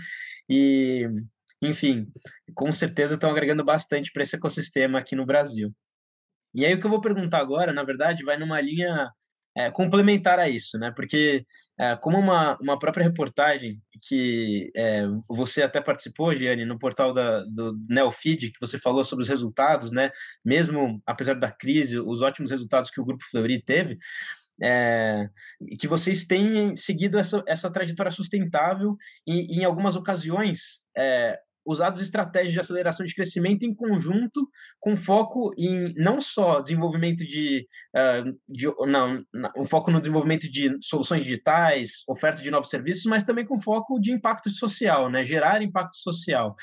E 0.49 1.07
enfim, 1.67 2.07
com 2.53 2.71
certeza 2.71 3.15
estão 3.15 3.29
agregando 3.29 3.63
bastante 3.63 4.11
para 4.11 4.23
esse 4.23 4.35
ecossistema 4.35 4.99
aqui 4.99 5.15
no 5.15 5.25
Brasil. 5.25 5.73
E 6.53 6.65
aí 6.65 6.73
o 6.73 6.79
que 6.79 6.85
eu 6.85 6.91
vou 6.91 7.01
perguntar 7.01 7.39
agora, 7.39 7.73
na 7.73 7.83
verdade, 7.83 8.23
vai 8.23 8.37
numa 8.37 8.61
linha 8.61 9.09
é, 9.55 9.69
complementar 9.71 10.39
a 10.39 10.49
isso, 10.49 10.77
né? 10.77 10.91
Porque 10.95 11.45
é, 11.79 11.95
como 11.95 12.17
uma, 12.17 12.57
uma 12.59 12.77
própria 12.77 13.03
reportagem 13.03 13.79
que 14.07 14.71
é, 14.75 15.03
você 15.29 15.61
até 15.63 15.81
participou, 15.81 16.35
Gianni, 16.35 16.65
no 16.65 16.79
portal 16.79 17.13
da, 17.13 17.43
do 17.43 17.77
Neofeed, 17.87 18.51
que 18.51 18.59
você 18.59 18.79
falou 18.79 19.03
sobre 19.03 19.23
os 19.23 19.29
resultados, 19.29 19.91
né? 19.91 20.11
Mesmo 20.43 21.01
apesar 21.05 21.35
da 21.35 21.51
crise, 21.51 21.99
os 21.99 22.21
ótimos 22.21 22.51
resultados 22.51 22.89
que 22.89 23.01
o 23.01 23.05
Grupo 23.05 23.23
Fleury 23.29 23.63
teve, 23.63 23.97
é, 24.61 25.27
que 25.79 25.87
vocês 25.87 26.25
têm 26.25 26.75
seguido 26.75 27.17
essa, 27.17 27.43
essa 27.47 27.71
trajetória 27.71 28.11
sustentável 28.11 28.95
e, 29.25 29.59
em 29.59 29.63
algumas 29.63 29.95
ocasiões, 29.95 30.87
é, 30.97 31.39
usados 31.65 32.01
estratégias 32.01 32.53
de 32.53 32.59
aceleração 32.59 33.05
de 33.05 33.15
crescimento 33.15 33.63
em 33.63 33.73
conjunto, 33.73 34.47
com 34.79 34.95
foco 34.95 35.51
em 35.57 35.93
não 35.95 36.19
só 36.19 36.61
desenvolvimento 36.61 37.25
de, 37.25 37.67
uh, 37.95 38.37
de 38.47 38.67
não, 38.87 39.23
um 39.57 39.65
foco 39.65 39.91
no 39.91 39.99
desenvolvimento 39.99 40.49
de 40.49 40.77
soluções 40.81 41.23
digitais, 41.23 42.03
oferta 42.07 42.41
de 42.41 42.51
novos 42.51 42.69
serviços, 42.69 43.05
mas 43.05 43.23
também 43.23 43.45
com 43.45 43.59
foco 43.59 43.99
de 43.99 44.11
impacto 44.11 44.49
social, 44.49 45.09
né? 45.09 45.23
gerar 45.23 45.61
impacto 45.61 45.95
social. 45.97 46.55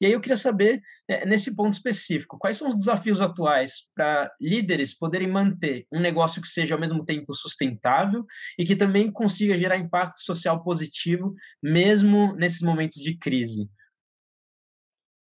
E 0.00 0.06
aí 0.06 0.12
eu 0.12 0.20
queria 0.20 0.36
saber, 0.36 0.80
é, 1.08 1.24
nesse 1.26 1.54
ponto 1.54 1.72
específico, 1.72 2.38
quais 2.38 2.56
são 2.56 2.68
os 2.68 2.76
desafios 2.76 3.20
atuais 3.20 3.84
para 3.94 4.30
líderes 4.40 4.96
poderem 4.96 5.28
manter 5.28 5.86
um 5.92 6.00
negócio 6.00 6.42
que 6.42 6.48
seja 6.48 6.74
ao 6.74 6.80
mesmo 6.80 7.04
tempo 7.04 7.34
sustentável 7.34 8.24
e 8.58 8.64
que 8.64 8.76
também 8.76 9.10
consiga 9.10 9.58
gerar 9.58 9.76
impacto 9.76 10.18
social 10.20 10.62
positivo, 10.62 11.34
mesmo 11.62 12.34
nesses 12.34 12.60
momentos 12.60 13.00
de 13.00 13.16
crise? 13.16 13.68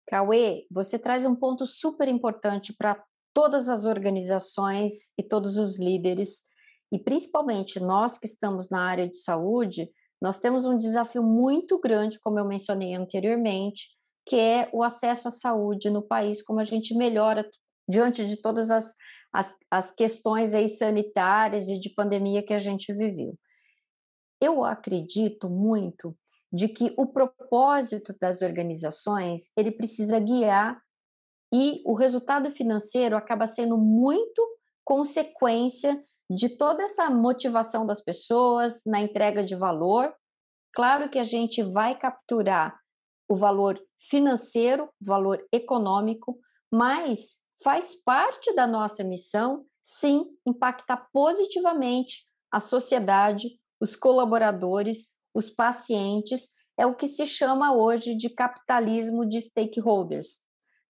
Cauê, 0.08 0.66
você 0.72 1.00
traz 1.00 1.26
um 1.26 1.36
ponto 1.36 1.66
super 1.66 2.08
importante 2.08 2.74
para 2.74 3.02
todas 3.34 3.68
as 3.70 3.86
organizações 3.86 5.12
e 5.18 5.24
todos 5.24 5.58
os 5.58 5.80
líderes, 5.80 6.44
e 6.92 7.00
principalmente 7.00 7.80
nós 7.80 8.20
que 8.20 8.28
estamos 8.28 8.70
na 8.70 8.84
área 8.84 9.08
de 9.08 9.18
saúde, 9.18 9.90
nós 10.22 10.40
temos 10.40 10.66
um 10.66 10.78
desafio 10.78 11.24
muito 11.24 11.80
grande, 11.80 12.20
como 12.20 12.38
eu 12.38 12.46
mencionei 12.46 12.94
anteriormente, 12.94 13.90
que 14.26 14.38
é 14.38 14.70
o 14.72 14.84
acesso 14.84 15.28
à 15.28 15.32
saúde 15.32 15.90
no 15.90 16.02
país, 16.02 16.42
como 16.42 16.60
a 16.60 16.64
gente 16.64 16.96
melhora 16.96 17.50
diante 17.90 18.26
de 18.26 18.42
todas 18.42 18.72
as, 18.72 18.96
as, 19.34 19.56
as 19.70 19.92
questões 19.92 20.54
aí 20.54 20.70
sanitárias 20.70 21.68
e 21.68 21.80
de 21.80 21.90
pandemia 21.90 22.44
que 22.44 22.54
a 22.54 22.60
gente 22.60 22.94
viveu. 22.94 23.38
Eu 24.40 24.64
acredito 24.64 25.50
muito 25.50 26.16
de 26.54 26.68
que 26.68 26.94
o 26.96 27.08
propósito 27.08 28.16
das 28.22 28.44
organizações 28.44 29.52
ele 29.58 29.72
precisa 29.72 30.20
guiar 30.20 30.80
e 31.52 31.82
o 31.84 31.96
resultado 31.96 32.52
financeiro 32.52 33.18
acaba 33.18 33.48
sendo 33.48 33.76
muito 33.78 34.42
consequência 34.86 36.04
de 36.30 36.50
toda 36.50 36.84
essa 36.84 37.10
motivação 37.10 37.86
das 37.86 38.02
pessoas 38.02 38.82
na 38.86 39.02
entrega 39.02 39.44
de 39.44 39.56
valor. 39.56 40.14
Claro 40.74 41.10
que 41.10 41.18
a 41.18 41.24
gente 41.24 41.64
vai 41.64 41.98
capturar 41.98 42.80
o 43.28 43.36
valor 43.36 43.80
financeiro, 43.98 44.90
valor 45.02 45.44
econômico, 45.52 46.38
mas 46.72 47.40
faz 47.64 47.96
parte 47.96 48.54
da 48.54 48.68
nossa 48.68 49.04
missão, 49.04 49.66
sim, 49.82 50.26
impactar 50.46 51.08
positivamente 51.12 52.28
a 52.52 52.60
sociedade, 52.60 53.60
os 53.80 53.96
colaboradores, 53.96 55.16
os 55.34 55.50
pacientes, 55.50 56.54
é 56.78 56.86
o 56.86 56.96
que 56.96 57.08
se 57.08 57.26
chama 57.26 57.76
hoje 57.76 58.16
de 58.16 58.30
capitalismo 58.30 59.26
de 59.26 59.40
stakeholders. 59.42 60.42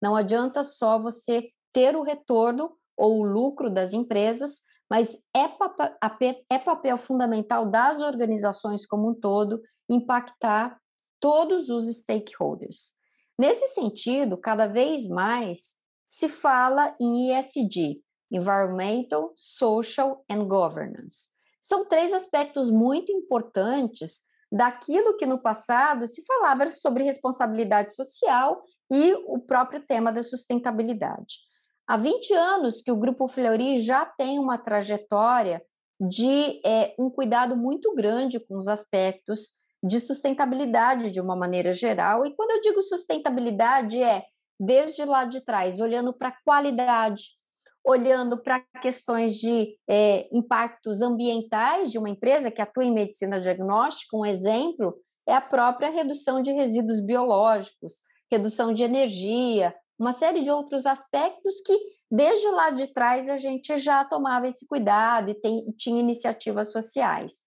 Não 0.02 0.16
adianta 0.16 0.64
só 0.64 1.00
você 1.00 1.50
ter 1.72 1.96
o 1.96 2.04
retorno 2.04 2.78
ou 2.98 3.20
o 3.20 3.24
lucro 3.24 3.70
das 3.70 3.94
empresas, 3.94 4.62
mas 4.90 5.18
é, 5.36 5.48
papel, 5.48 6.36
é 6.50 6.60
papel 6.60 6.98
fundamental 6.98 7.66
das 7.66 8.00
organizações 8.00 8.86
como 8.86 9.10
um 9.10 9.14
todo 9.14 9.62
impactar 9.90 10.80
todos 11.20 11.70
os 11.70 11.86
stakeholders. 11.98 12.94
Nesse 13.40 13.70
sentido, 13.70 14.38
cada 14.38 14.68
vez 14.68 15.08
mais 15.08 15.76
se 16.08 16.30
fala 16.30 16.96
em 17.00 17.32
ESG, 17.32 18.04
Environmental, 18.32 19.34
Social 19.36 20.24
and 20.30 20.46
Governance. 20.48 21.32
São 21.60 21.88
três 21.88 22.14
aspectos 22.14 22.70
muito 22.70 23.12
importantes 23.12 24.26
daquilo 24.54 25.18
que 25.18 25.26
no 25.26 25.40
passado 25.40 26.06
se 26.06 26.24
falava 26.26 26.70
sobre 26.70 27.04
responsabilidade 27.04 27.96
social 27.96 28.64
e 28.92 29.14
o 29.26 29.40
próprio 29.40 29.82
tema 29.82 30.12
da 30.14 30.22
sustentabilidade. 30.22 31.40
Há 31.88 31.98
20 31.98 32.34
anos 32.34 32.80
que 32.80 32.92
o 32.92 32.96
Grupo 32.96 33.28
Fleury 33.28 33.82
já 33.82 34.06
tem 34.06 34.38
uma 34.38 34.60
trajetória 34.60 35.60
de 36.00 36.62
é, 36.64 36.94
um 37.00 37.10
cuidado 37.10 37.58
muito 37.58 37.96
grande 37.96 38.40
com 38.40 38.56
os 38.56 38.68
aspectos 38.68 39.54
de 39.84 40.00
sustentabilidade 40.00 41.12
de 41.12 41.20
uma 41.20 41.36
maneira 41.36 41.74
geral. 41.74 42.24
E 42.24 42.36
quando 42.36 42.52
eu 42.52 42.62
digo 42.62 42.82
sustentabilidade, 42.84 44.02
é 44.02 44.24
desde 44.60 45.04
lá 45.04 45.26
de 45.26 45.42
trás, 45.42 45.80
olhando 45.80 46.14
para 46.14 46.30
a 46.30 46.38
qualidade, 46.46 47.24
olhando 47.86 48.42
para 48.42 48.62
questões 48.82 49.36
de 49.36 49.78
é, 49.90 50.28
impactos 50.32 51.02
ambientais 51.02 51.92
de 51.92 51.98
uma 51.98 52.10
empresa 52.10 52.50
que 52.50 52.62
atua 52.62 52.86
em 52.86 52.94
medicina 52.94 53.40
diagnóstica. 53.40 54.16
Um 54.16 54.26
exemplo 54.26 54.96
é 55.28 55.34
a 55.34 55.42
própria 55.42 55.90
redução 55.90 56.42
de 56.42 56.52
resíduos 56.52 57.00
biológicos, 57.00 58.04
redução 58.32 58.74
de 58.74 58.84
energia, 58.84 59.76
uma 60.00 60.12
série 60.12 60.42
de 60.42 60.50
outros 60.50 60.86
aspectos 60.86 61.62
que 61.62 61.78
desde 62.10 62.48
lá 62.50 62.70
de 62.70 62.88
trás 62.88 63.30
a 63.30 63.38
gente 63.38 63.78
já 63.78 64.04
tomava 64.06 64.48
esse 64.48 64.68
cuidado 64.68 65.30
e 65.32 65.34
tem, 65.34 65.66
tinha 65.78 66.00
iniciativas 66.00 66.72
sociais. 66.72 67.44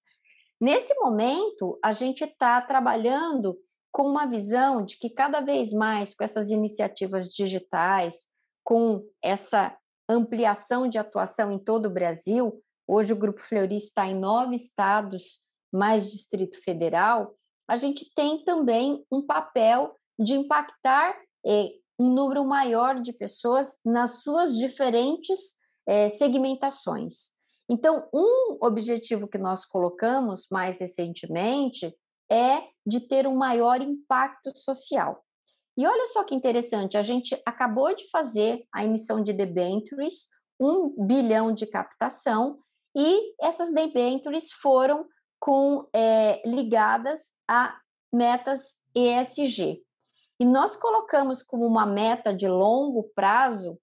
Nesse 0.60 0.94
momento, 0.94 1.78
a 1.84 1.92
gente 1.92 2.24
está 2.24 2.60
trabalhando 2.62 3.58
com 3.92 4.04
uma 4.04 4.26
visão 4.26 4.84
de 4.84 4.98
que 4.98 5.10
cada 5.10 5.40
vez 5.40 5.72
mais 5.72 6.14
com 6.14 6.24
essas 6.24 6.50
iniciativas 6.50 7.28
digitais, 7.28 8.30
com 8.64 9.02
essa 9.22 9.76
ampliação 10.08 10.88
de 10.88 10.98
atuação 10.98 11.50
em 11.50 11.58
todo 11.58 11.86
o 11.86 11.90
Brasil, 11.90 12.62
hoje 12.86 13.12
o 13.12 13.18
Grupo 13.18 13.40
Fleury 13.40 13.76
está 13.76 14.06
em 14.06 14.14
nove 14.14 14.54
estados, 14.54 15.40
mais 15.72 16.10
Distrito 16.10 16.62
Federal, 16.62 17.34
a 17.68 17.76
gente 17.76 18.12
tem 18.14 18.44
também 18.44 19.04
um 19.10 19.20
papel 19.20 19.96
de 20.18 20.34
impactar 20.34 21.16
eh, 21.44 21.72
um 21.98 22.08
número 22.08 22.44
maior 22.44 23.00
de 23.00 23.12
pessoas 23.12 23.76
nas 23.84 24.22
suas 24.22 24.56
diferentes 24.56 25.56
eh, 25.86 26.08
segmentações. 26.08 27.34
Então, 27.68 28.08
um 28.14 28.58
objetivo 28.60 29.26
que 29.26 29.38
nós 29.38 29.64
colocamos 29.64 30.46
mais 30.50 30.78
recentemente 30.78 31.92
é 32.30 32.62
de 32.86 33.00
ter 33.00 33.26
um 33.26 33.34
maior 33.34 33.80
impacto 33.80 34.56
social. 34.56 35.25
E 35.76 35.86
olha 35.86 36.06
só 36.06 36.24
que 36.24 36.34
interessante, 36.34 36.96
a 36.96 37.02
gente 37.02 37.40
acabou 37.44 37.94
de 37.94 38.08
fazer 38.08 38.64
a 38.72 38.84
emissão 38.84 39.22
de 39.22 39.32
debentures, 39.32 40.28
um 40.58 41.06
bilhão 41.06 41.52
de 41.52 41.66
captação, 41.66 42.58
e 42.96 43.34
essas 43.38 43.72
debentures 43.72 44.50
foram 44.50 45.06
com, 45.38 45.86
é, 45.92 46.40
ligadas 46.48 47.34
a 47.46 47.78
metas 48.10 48.78
ESG. 48.94 49.82
E 50.40 50.44
nós 50.46 50.76
colocamos 50.76 51.42
como 51.42 51.66
uma 51.66 51.84
meta 51.84 52.32
de 52.32 52.48
longo 52.48 53.10
prazo, 53.14 53.78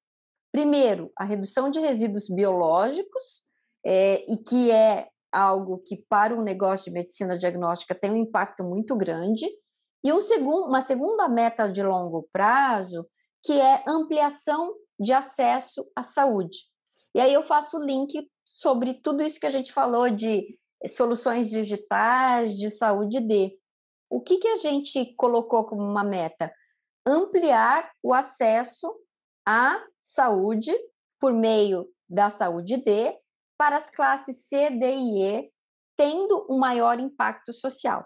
primeiro, 0.51 1.11
a 1.15 1.23
redução 1.23 1.69
de 1.69 1.79
resíduos 1.79 2.27
biológicos, 2.27 3.47
é, 3.85 4.23
e 4.31 4.37
que 4.37 4.71
é 4.71 5.09
algo 5.31 5.79
que 5.79 5.97
para 6.09 6.35
um 6.35 6.41
negócio 6.41 6.85
de 6.85 6.97
medicina 6.97 7.37
diagnóstica 7.37 7.95
tem 7.95 8.11
um 8.11 8.17
impacto 8.17 8.63
muito 8.63 8.95
grande, 8.95 9.47
e 10.03 10.11
um 10.11 10.19
segundo, 10.19 10.67
uma 10.67 10.81
segunda 10.81 11.29
meta 11.29 11.71
de 11.71 11.81
longo 11.81 12.27
prazo, 12.31 13.07
que 13.41 13.53
é 13.59 13.83
ampliação 13.87 14.75
de 14.99 15.13
acesso 15.13 15.85
à 15.95 16.03
saúde. 16.03 16.57
E 17.15 17.19
aí 17.19 17.33
eu 17.33 17.43
faço 17.43 17.77
o 17.77 17.83
link 17.83 18.29
sobre 18.43 18.95
tudo 18.95 19.23
isso 19.23 19.39
que 19.39 19.45
a 19.45 19.51
gente 19.51 19.71
falou 19.71 20.09
de 20.09 20.57
soluções 20.87 21.49
digitais, 21.49 22.57
de 22.57 22.69
saúde 22.69 23.19
D. 23.21 23.57
O 24.09 24.21
que, 24.21 24.37
que 24.37 24.47
a 24.47 24.57
gente 24.57 25.13
colocou 25.15 25.65
como 25.65 25.81
uma 25.81 26.03
meta? 26.03 26.53
Ampliar 27.05 27.89
o 28.01 28.13
acesso 28.13 28.93
à 29.45 29.81
saúde 30.01 30.73
por 31.19 31.33
meio 31.33 31.87
da 32.09 32.29
saúde 32.29 32.77
D 32.77 33.17
para 33.57 33.77
as 33.77 33.89
classes 33.89 34.47
C, 34.47 34.69
D 34.69 34.95
e 34.95 35.23
E, 35.23 35.51
tendo 35.95 36.45
um 36.49 36.57
maior 36.57 36.99
impacto 36.99 37.53
social. 37.53 38.05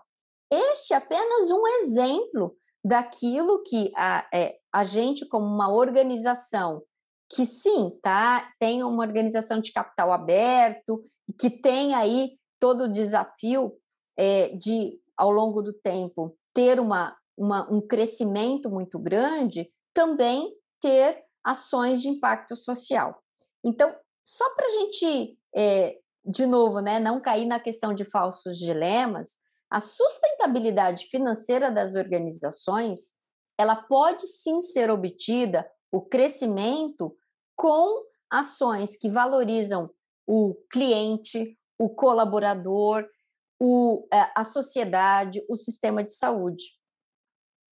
Este 0.52 0.94
é 0.94 0.98
apenas 0.98 1.52
um 1.52 1.68
exemplo 1.82 2.56
daquilo 2.84 3.64
que 3.64 3.92
a, 3.96 4.28
é, 4.34 4.58
a 4.72 4.84
gente, 4.84 5.28
como 5.28 5.46
uma 5.46 5.72
organização, 5.72 6.82
que 7.30 7.46
sim, 7.46 7.92
tá, 8.02 8.50
tem 8.60 8.84
uma 8.84 9.04
organização 9.04 9.60
de 9.60 9.74
capital 9.74 10.12
aberto, 10.12 11.02
que 11.38 11.50
tem 11.50 11.94
aí 11.94 12.38
todo 12.60 12.86
o 12.86 12.92
desafio 12.92 13.74
é, 14.18 14.50
de, 14.56 14.98
ao 15.18 15.32
longo 15.32 15.62
do 15.62 15.74
tempo, 15.74 16.38
ter 16.54 16.80
uma, 16.80 17.16
uma, 17.38 17.70
um 17.72 17.82
crescimento 17.86 18.70
muito 18.70 18.98
grande, 18.98 19.70
também 19.94 20.54
ter 20.82 21.24
ações 21.44 22.02
de 22.02 22.08
impacto 22.08 22.56
social. 22.56 23.22
Então, 23.64 23.94
só 24.26 24.50
para 24.56 24.66
a 24.66 24.70
gente, 24.70 25.38
é, 25.56 25.98
de 26.26 26.46
novo, 26.46 26.80
né, 26.80 27.00
não 27.00 27.22
cair 27.22 27.46
na 27.46 27.60
questão 27.60 27.94
de 27.94 28.06
falsos 28.06 28.58
dilemas, 28.58 29.40
a 29.70 29.80
sustentabilidade 29.80 31.06
financeira 31.08 31.72
das 31.72 31.96
organizações 31.96 33.18
ela 33.60 33.76
pode 33.76 34.28
sim 34.28 34.62
ser 34.62 34.92
obtida, 34.92 35.70
o 35.92 36.02
crescimento, 36.02 37.18
com 37.56 38.04
ações 38.30 38.96
que 38.96 39.10
valorizam 39.10 39.90
o 40.28 40.56
cliente, 40.70 41.58
o 41.80 41.90
colaborador, 41.90 43.08
o, 43.60 44.08
é, 44.14 44.32
a 44.36 44.44
sociedade, 44.44 45.44
o 45.50 45.56
sistema 45.56 46.04
de 46.04 46.14
saúde. 46.14 46.64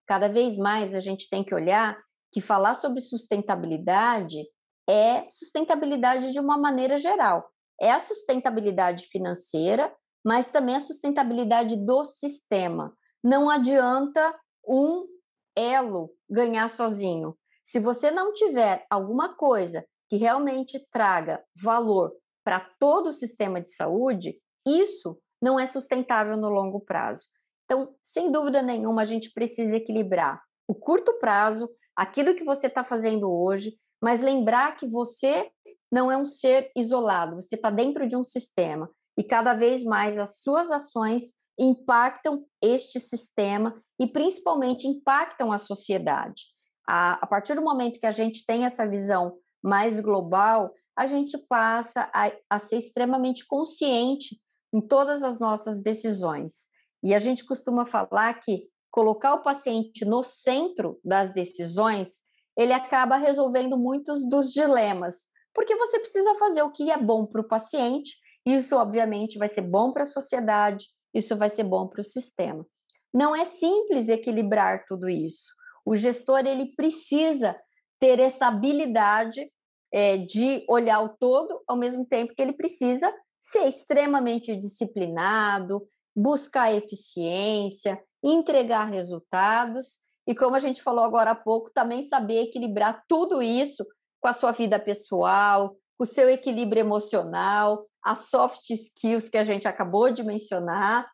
cada 0.07 0.27
vez 0.27 0.57
mais 0.57 0.93
a 0.95 0.99
gente 0.99 1.29
tem 1.29 1.43
que 1.43 1.53
olhar 1.53 1.97
que 2.31 2.41
falar 2.41 2.73
sobre 2.73 3.01
sustentabilidade 3.01 4.45
é 4.87 5.27
sustentabilidade 5.27 6.31
de 6.31 6.39
uma 6.39 6.57
maneira 6.57 6.97
geral. 6.97 7.49
É 7.81 7.91
a 7.91 7.99
sustentabilidade 7.99 9.05
financeira, 9.07 9.93
mas 10.25 10.49
também 10.49 10.75
a 10.75 10.79
sustentabilidade 10.79 11.75
do 11.75 12.03
sistema. 12.03 12.97
Não 13.23 13.47
adianta 13.47 14.35
um 14.67 15.05
elo 15.55 16.11
ganhar 16.27 16.67
sozinho. 16.67 17.37
Se 17.63 17.79
você 17.79 18.09
não 18.09 18.33
tiver 18.33 18.85
alguma 18.89 19.35
coisa 19.35 19.85
que 20.09 20.17
realmente 20.17 20.83
traga 20.91 21.43
valor 21.55 22.11
para 22.43 22.59
todo 22.79 23.07
o 23.07 23.13
sistema 23.13 23.61
de 23.61 23.71
saúde, 23.71 24.39
isso 24.67 25.19
não 25.41 25.59
é 25.59 25.67
sustentável 25.67 26.35
no 26.35 26.49
longo 26.49 26.79
prazo. 26.79 27.27
Então, 27.65 27.95
sem 28.03 28.31
dúvida 28.31 28.61
nenhuma, 28.61 29.03
a 29.03 29.05
gente 29.05 29.31
precisa 29.31 29.75
equilibrar 29.75 30.41
o 30.67 30.73
curto 30.73 31.19
prazo, 31.19 31.69
aquilo 31.95 32.35
que 32.35 32.43
você 32.43 32.67
está 32.67 32.83
fazendo 32.83 33.31
hoje, 33.31 33.77
mas 34.01 34.19
lembrar 34.19 34.75
que 34.75 34.87
você 34.87 35.51
não 35.91 36.11
é 36.11 36.17
um 36.17 36.25
ser 36.25 36.71
isolado, 36.75 37.35
você 37.35 37.55
está 37.55 37.69
dentro 37.69 38.07
de 38.07 38.15
um 38.15 38.23
sistema 38.23 38.89
e 39.17 39.23
cada 39.23 39.53
vez 39.53 39.83
mais 39.83 40.17
as 40.17 40.39
suas 40.41 40.71
ações 40.71 41.33
impactam 41.57 42.45
este 42.61 42.99
sistema 42.99 43.81
e 43.99 44.07
principalmente 44.07 44.87
impactam 44.87 45.51
a 45.51 45.57
sociedade. 45.57 46.43
A, 46.87 47.13
a 47.13 47.27
partir 47.27 47.55
do 47.55 47.61
momento 47.61 47.99
que 47.99 48.05
a 48.05 48.11
gente 48.11 48.45
tem 48.45 48.65
essa 48.65 48.87
visão 48.87 49.37
mais 49.63 49.99
global, 49.99 50.73
a 50.97 51.07
gente 51.07 51.37
passa 51.49 52.09
a, 52.13 52.31
a 52.49 52.59
ser 52.59 52.77
extremamente 52.77 53.45
consciente 53.47 54.39
em 54.73 54.81
todas 54.81 55.23
as 55.23 55.39
nossas 55.39 55.81
decisões. 55.81 56.69
E 57.03 57.13
a 57.13 57.19
gente 57.19 57.45
costuma 57.45 57.85
falar 57.85 58.33
que 58.35 58.67
colocar 58.91 59.33
o 59.33 59.43
paciente 59.43 60.05
no 60.05 60.23
centro 60.23 60.99
das 61.03 61.33
decisões, 61.33 62.23
ele 62.57 62.71
acaba 62.71 63.17
resolvendo 63.17 63.77
muitos 63.77 64.27
dos 64.27 64.51
dilemas, 64.51 65.25
porque 65.53 65.75
você 65.75 65.99
precisa 65.99 66.35
fazer 66.35 66.61
o 66.61 66.71
que 66.71 66.89
é 66.89 66.97
bom 66.97 67.25
para 67.25 67.41
o 67.41 67.47
paciente, 67.47 68.15
isso 68.45 68.75
obviamente 68.75 69.37
vai 69.37 69.47
ser 69.47 69.61
bom 69.61 69.91
para 69.91 70.03
a 70.03 70.07
sociedade, 70.07 70.87
isso 71.13 71.35
vai 71.35 71.49
ser 71.49 71.63
bom 71.63 71.87
para 71.87 72.01
o 72.01 72.03
sistema. 72.03 72.65
Não 73.13 73.35
é 73.35 73.45
simples 73.45 74.09
equilibrar 74.09 74.85
tudo 74.85 75.09
isso. 75.09 75.53
O 75.85 75.95
gestor 75.95 76.45
ele 76.45 76.75
precisa 76.75 77.55
ter 77.99 78.19
essa 78.19 78.47
habilidade 78.47 79.49
é, 79.91 80.17
de 80.17 80.65
olhar 80.67 81.01
o 81.01 81.09
todo, 81.09 81.61
ao 81.67 81.77
mesmo 81.77 82.05
tempo 82.05 82.33
que 82.35 82.41
ele 82.41 82.53
precisa 82.53 83.13
ser 83.39 83.65
extremamente 83.67 84.55
disciplinado, 84.55 85.87
buscar 86.15 86.73
eficiência, 86.73 88.01
entregar 88.23 88.85
resultados 88.85 89.99
e, 90.27 90.33
como 90.33 90.55
a 90.55 90.59
gente 90.59 90.81
falou 90.81 91.03
agora 91.03 91.31
há 91.31 91.35
pouco, 91.35 91.71
também 91.71 92.01
saber 92.01 92.43
equilibrar 92.43 93.03
tudo 93.07 93.41
isso 93.41 93.85
com 94.19 94.27
a 94.27 94.33
sua 94.33 94.51
vida 94.51 94.79
pessoal, 94.79 95.75
o 95.97 96.05
seu 96.05 96.29
equilíbrio 96.29 96.79
emocional, 96.79 97.85
as 98.03 98.29
soft 98.29 98.69
skills 98.69 99.29
que 99.29 99.37
a 99.37 99.43
gente 99.43 99.67
acabou 99.67 100.11
de 100.11 100.23
mencionar. 100.23 101.09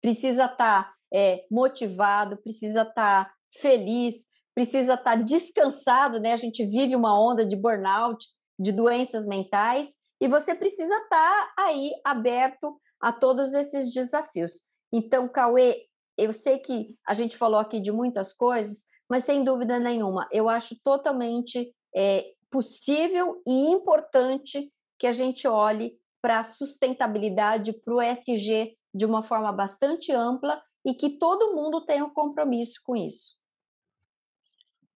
Precisa 0.00 0.44
estar 0.44 0.84
tá, 0.84 0.94
é, 1.12 1.44
motivado, 1.50 2.36
precisa 2.38 2.82
estar 2.82 3.26
tá 3.26 3.32
feliz, 3.60 4.24
precisa 4.54 4.94
estar 4.94 5.16
tá 5.16 5.22
descansado, 5.22 6.20
né? 6.20 6.32
A 6.32 6.36
gente 6.36 6.64
vive 6.64 6.96
uma 6.96 7.20
onda 7.20 7.44
de 7.44 7.56
burnout, 7.56 8.26
de 8.58 8.72
doenças 8.72 9.26
mentais, 9.26 9.98
e 10.20 10.28
você 10.28 10.54
precisa 10.54 10.94
estar 10.94 11.52
aí 11.58 11.92
aberto 12.04 12.78
a 13.00 13.12
todos 13.12 13.54
esses 13.54 13.92
desafios. 13.92 14.62
Então, 14.92 15.28
Cauê, 15.28 15.86
eu 16.16 16.32
sei 16.32 16.58
que 16.58 16.94
a 17.06 17.14
gente 17.14 17.36
falou 17.36 17.58
aqui 17.58 17.80
de 17.80 17.90
muitas 17.90 18.32
coisas, 18.32 18.84
mas 19.08 19.24
sem 19.24 19.42
dúvida 19.42 19.78
nenhuma, 19.78 20.28
eu 20.30 20.48
acho 20.48 20.76
totalmente 20.84 21.74
é, 21.96 22.26
possível 22.50 23.42
e 23.46 23.52
importante 23.52 24.72
que 24.98 25.06
a 25.06 25.12
gente 25.12 25.46
olhe 25.46 25.98
para 26.20 26.40
a 26.40 26.44
sustentabilidade, 26.44 27.72
para 27.72 27.94
o 27.94 28.00
SG 28.00 28.76
de 28.94 29.06
uma 29.06 29.22
forma 29.22 29.52
bastante 29.52 30.12
ampla 30.12 30.62
e 30.84 30.94
que 30.94 31.18
todo 31.18 31.54
mundo 31.54 31.84
tenha 31.84 32.04
um 32.04 32.12
compromisso 32.12 32.80
com 32.84 32.96
isso. 32.96 33.40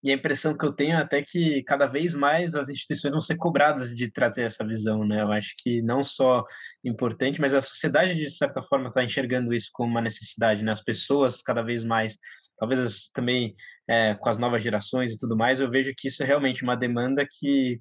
E 0.05 0.11
a 0.11 0.15
impressão 0.15 0.55
que 0.55 0.67
eu 0.67 0.73
tenho 0.73 0.99
é 0.99 1.01
até 1.01 1.23
que 1.23 1.63
cada 1.63 1.87
vez 1.87 2.15
mais 2.15 2.55
as 2.55 2.69
instituições 2.69 3.13
vão 3.13 3.23
ser 3.23 3.37
cobradas 3.37 3.97
de 3.97 4.11
trazer 4.11 4.43
essa 4.43 4.63
visão, 4.63 5.03
né? 5.03 5.23
Eu 5.23 5.33
acho 5.33 5.55
que 5.57 5.81
não 5.81 6.05
só 6.05 6.45
importante, 6.85 7.41
mas 7.41 7.55
a 7.55 7.63
sociedade 7.63 8.15
de 8.15 8.29
certa 8.29 8.63
forma 8.63 8.89
está 8.89 9.03
enxergando 9.03 9.55
isso 9.55 9.71
como 9.73 9.91
uma 9.91 10.03
necessidade, 10.03 10.63
né? 10.63 10.73
As 10.73 10.83
pessoas 10.83 11.41
cada 11.41 11.63
vez 11.63 11.83
mais, 11.83 12.19
talvez 12.57 13.09
também 13.09 13.55
é, 13.89 14.15
com 14.15 14.29
as 14.29 14.39
novas 14.39 14.63
gerações 14.63 15.13
e 15.13 15.19
tudo 15.19 15.37
mais, 15.37 15.61
eu 15.61 15.71
vejo 15.71 15.93
que 15.97 16.09
isso 16.09 16.23
é 16.23 16.27
realmente 16.27 16.63
uma 16.63 16.77
demanda 16.77 17.27
que 17.29 17.81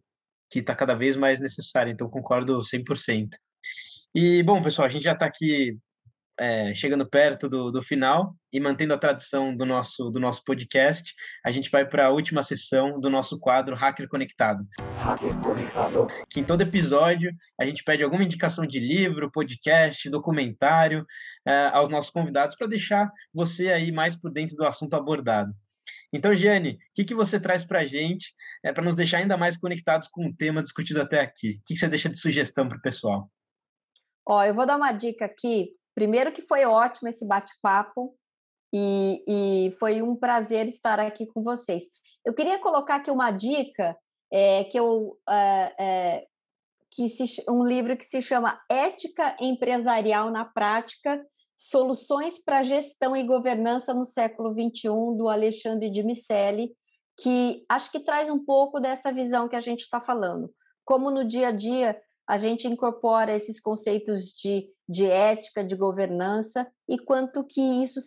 que 0.51 0.59
está 0.59 0.75
cada 0.75 0.93
vez 0.93 1.15
mais 1.15 1.39
necessária. 1.39 1.91
Então 1.91 2.07
concordo 2.07 2.59
100%. 2.59 3.29
E 4.13 4.43
bom, 4.43 4.61
pessoal, 4.61 4.85
a 4.85 4.89
gente 4.89 5.03
já 5.03 5.13
está 5.13 5.25
aqui 5.25 5.79
é, 6.39 6.73
chegando 6.73 7.07
perto 7.07 7.47
do, 7.47 7.71
do 7.71 7.81
final 7.81 8.35
e 8.51 8.59
mantendo 8.59 8.93
a 8.93 8.97
tradição 8.97 9.55
do 9.55 9.65
nosso, 9.65 10.09
do 10.09 10.19
nosso 10.19 10.43
podcast, 10.43 11.13
a 11.45 11.51
gente 11.51 11.69
vai 11.69 11.85
para 11.87 12.07
a 12.07 12.09
última 12.09 12.43
sessão 12.43 12.99
do 12.99 13.09
nosso 13.09 13.39
quadro 13.39 13.75
Hacker 13.75 14.07
Conectado. 14.07 14.65
Hacker 14.97 15.35
Conectado. 15.41 16.07
Que 16.29 16.39
em 16.39 16.43
todo 16.43 16.61
episódio 16.61 17.31
a 17.59 17.65
gente 17.65 17.83
pede 17.83 18.03
alguma 18.03 18.23
indicação 18.23 18.65
de 18.65 18.79
livro, 18.79 19.31
podcast, 19.31 20.09
documentário 20.09 21.05
é, 21.45 21.67
aos 21.73 21.89
nossos 21.89 22.11
convidados 22.11 22.55
para 22.55 22.67
deixar 22.67 23.11
você 23.33 23.71
aí 23.71 23.91
mais 23.91 24.15
por 24.15 24.31
dentro 24.31 24.55
do 24.55 24.65
assunto 24.65 24.95
abordado. 24.95 25.53
Então, 26.11 26.33
Giane, 26.35 26.73
o 26.73 26.77
que, 26.93 27.05
que 27.05 27.15
você 27.15 27.39
traz 27.39 27.65
para 27.65 27.79
a 27.79 27.85
gente 27.85 28.33
é, 28.63 28.71
para 28.71 28.83
nos 28.83 28.93
deixar 28.93 29.17
ainda 29.17 29.35
mais 29.35 29.57
conectados 29.57 30.07
com 30.07 30.27
o 30.27 30.35
tema 30.35 30.61
discutido 30.61 31.01
até 31.01 31.19
aqui? 31.19 31.53
O 31.53 31.63
que, 31.65 31.73
que 31.73 31.75
você 31.75 31.87
deixa 31.87 32.07
de 32.07 32.19
sugestão 32.19 32.69
para 32.69 32.77
o 32.77 32.81
pessoal? 32.81 33.31
Ó, 34.25 34.43
eu 34.43 34.53
vou 34.53 34.65
dar 34.65 34.77
uma 34.77 34.93
dica 34.93 35.25
aqui 35.25 35.71
Primeiro 35.95 36.31
que 36.31 36.41
foi 36.41 36.65
ótimo 36.65 37.07
esse 37.07 37.25
bate-papo 37.25 38.15
e, 38.73 39.23
e, 39.27 39.71
foi 39.79 40.01
um 40.01 40.15
prazer 40.15 40.65
estar 40.65 40.99
aqui 40.99 41.27
com 41.27 41.43
vocês. 41.43 41.83
Eu 42.25 42.33
queria 42.33 42.57
colocar 42.57 42.95
aqui 42.95 43.11
uma 43.11 43.29
dica 43.29 43.95
é, 44.31 44.63
que 44.63 44.79
eu 44.79 45.17
é, 45.29 45.75
é, 45.79 46.27
que 46.89 47.09
se, 47.09 47.43
um 47.49 47.63
livro 47.63 47.97
que 47.97 48.05
se 48.05 48.21
chama 48.21 48.59
Ética 48.69 49.35
Empresarial 49.39 50.31
na 50.31 50.45
Prática: 50.45 51.23
Soluções 51.55 52.43
para 52.43 52.63
Gestão 52.63 53.15
e 53.15 53.23
Governança 53.23 53.93
no 53.93 54.05
Século 54.05 54.53
XXI, 54.53 54.89
do 55.17 55.29
Alexandre 55.29 55.91
de 55.91 56.01
Micelli, 56.01 56.71
que 57.19 57.63
acho 57.69 57.91
que 57.91 57.99
traz 57.99 58.29
um 58.29 58.43
pouco 58.43 58.79
dessa 58.79 59.11
visão 59.11 59.47
que 59.47 59.55
a 59.55 59.59
gente 59.59 59.81
está 59.81 60.01
falando. 60.01 60.51
Como 60.83 61.11
no 61.11 61.23
dia 61.23 61.49
a 61.49 61.51
dia 61.51 61.99
a 62.27 62.37
gente 62.37 62.67
incorpora 62.67 63.35
esses 63.35 63.59
conceitos 63.59 64.33
de, 64.33 64.67
de 64.87 65.05
ética, 65.05 65.63
de 65.63 65.75
governança, 65.75 66.69
e 66.87 66.97
quanto 66.97 67.43
que 67.43 67.61
isso 67.61 67.99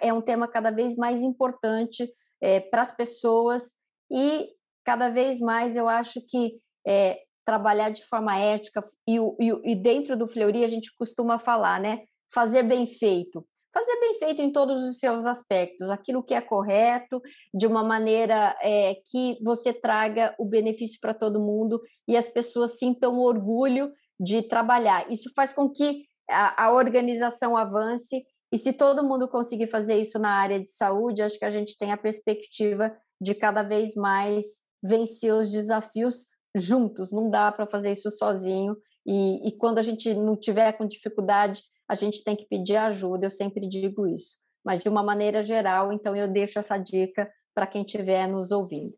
é 0.00 0.12
um 0.12 0.20
tema 0.20 0.48
cada 0.48 0.70
vez 0.70 0.96
mais 0.96 1.20
importante 1.20 2.10
é, 2.40 2.60
para 2.60 2.82
as 2.82 2.94
pessoas, 2.94 3.74
e 4.10 4.48
cada 4.84 5.08
vez 5.08 5.40
mais 5.40 5.76
eu 5.76 5.88
acho 5.88 6.20
que 6.26 6.58
é, 6.86 7.20
trabalhar 7.44 7.90
de 7.90 8.04
forma 8.04 8.38
ética, 8.38 8.84
e, 9.06 9.16
e, 9.16 9.72
e 9.72 9.74
dentro 9.74 10.16
do 10.16 10.28
Fleury 10.28 10.64
a 10.64 10.68
gente 10.68 10.94
costuma 10.96 11.38
falar, 11.38 11.80
né? 11.80 12.00
Fazer 12.32 12.62
bem 12.62 12.86
feito 12.86 13.44
fazer 13.72 13.98
bem 14.00 14.18
feito 14.18 14.42
em 14.42 14.52
todos 14.52 14.82
os 14.82 14.98
seus 14.98 15.24
aspectos, 15.24 15.88
aquilo 15.88 16.22
que 16.22 16.34
é 16.34 16.40
correto, 16.40 17.20
de 17.54 17.66
uma 17.66 17.82
maneira 17.82 18.54
é, 18.60 18.96
que 19.10 19.38
você 19.42 19.72
traga 19.72 20.34
o 20.38 20.44
benefício 20.44 21.00
para 21.00 21.14
todo 21.14 21.40
mundo 21.40 21.80
e 22.06 22.16
as 22.16 22.28
pessoas 22.28 22.78
sintam 22.78 23.18
orgulho 23.18 23.90
de 24.20 24.42
trabalhar. 24.42 25.10
Isso 25.10 25.32
faz 25.34 25.52
com 25.52 25.70
que 25.70 26.04
a, 26.32 26.66
a 26.66 26.72
organização 26.72 27.56
avance 27.56 28.24
e 28.52 28.58
se 28.58 28.72
todo 28.72 29.02
mundo 29.02 29.26
conseguir 29.26 29.66
fazer 29.68 29.96
isso 29.98 30.18
na 30.18 30.30
área 30.30 30.60
de 30.60 30.70
saúde, 30.70 31.22
acho 31.22 31.38
que 31.38 31.44
a 31.44 31.50
gente 31.50 31.78
tem 31.78 31.90
a 31.90 31.96
perspectiva 31.96 32.94
de 33.20 33.34
cada 33.34 33.62
vez 33.62 33.94
mais 33.94 34.44
vencer 34.82 35.32
os 35.32 35.50
desafios 35.50 36.26
juntos. 36.54 37.10
Não 37.10 37.30
dá 37.30 37.50
para 37.50 37.66
fazer 37.66 37.92
isso 37.92 38.10
sozinho. 38.10 38.76
E, 39.06 39.48
e, 39.48 39.56
quando 39.56 39.78
a 39.78 39.82
gente 39.82 40.12
não 40.14 40.36
tiver 40.36 40.72
com 40.72 40.86
dificuldade, 40.86 41.62
a 41.88 41.94
gente 41.94 42.22
tem 42.22 42.36
que 42.36 42.46
pedir 42.46 42.76
ajuda, 42.76 43.26
eu 43.26 43.30
sempre 43.30 43.66
digo 43.66 44.06
isso. 44.06 44.36
Mas 44.64 44.80
de 44.80 44.88
uma 44.88 45.02
maneira 45.02 45.42
geral, 45.42 45.92
então 45.92 46.14
eu 46.14 46.28
deixo 46.28 46.58
essa 46.58 46.76
dica 46.76 47.32
para 47.54 47.66
quem 47.66 47.82
estiver 47.82 48.28
nos 48.28 48.52
ouvindo. 48.52 48.96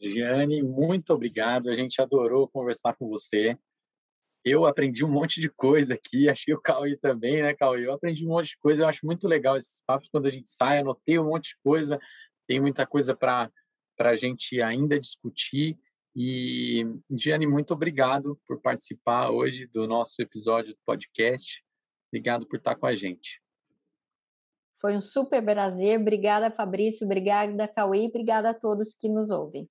Giane, 0.00 0.62
muito 0.62 1.12
obrigado. 1.12 1.68
A 1.68 1.74
gente 1.74 2.00
adorou 2.00 2.48
conversar 2.48 2.94
com 2.94 3.08
você. 3.08 3.58
Eu 4.44 4.66
aprendi 4.66 5.04
um 5.04 5.10
monte 5.10 5.40
de 5.40 5.48
coisa 5.48 5.94
aqui, 5.94 6.28
achei 6.28 6.52
o 6.54 6.60
Cauê 6.60 6.96
também, 6.96 7.42
né, 7.42 7.54
Cauê? 7.54 7.86
Eu 7.86 7.92
aprendi 7.92 8.26
um 8.26 8.30
monte 8.30 8.50
de 8.50 8.58
coisa, 8.58 8.82
eu 8.82 8.86
acho 8.86 9.06
muito 9.06 9.26
legal 9.26 9.56
esses 9.56 9.80
papos 9.86 10.08
quando 10.08 10.26
a 10.26 10.30
gente 10.30 10.48
sai, 10.48 10.78
anotei 10.78 11.18
um 11.18 11.24
monte 11.24 11.50
de 11.50 11.56
coisa, 11.62 11.98
tem 12.46 12.60
muita 12.60 12.86
coisa 12.86 13.16
para 13.16 13.50
a 13.98 14.16
gente 14.16 14.60
ainda 14.60 15.00
discutir. 15.00 15.78
E, 16.16 16.86
Gianni, 17.10 17.46
muito 17.46 17.72
obrigado 17.72 18.38
por 18.46 18.60
participar 18.60 19.30
hoje 19.30 19.66
do 19.66 19.86
nosso 19.86 20.20
episódio 20.20 20.72
do 20.72 20.78
podcast. 20.86 21.64
Obrigado 22.12 22.46
por 22.46 22.58
estar 22.58 22.76
com 22.76 22.86
a 22.86 22.94
gente. 22.94 23.42
Foi 24.80 24.96
um 24.96 25.00
super 25.00 25.42
prazer. 25.42 25.98
Obrigada, 25.98 26.50
Fabrício. 26.50 27.06
Obrigada, 27.06 27.66
Cauê. 27.66 28.06
Obrigada 28.06 28.50
a 28.50 28.54
todos 28.54 28.94
que 28.94 29.08
nos 29.08 29.30
ouvem. 29.30 29.68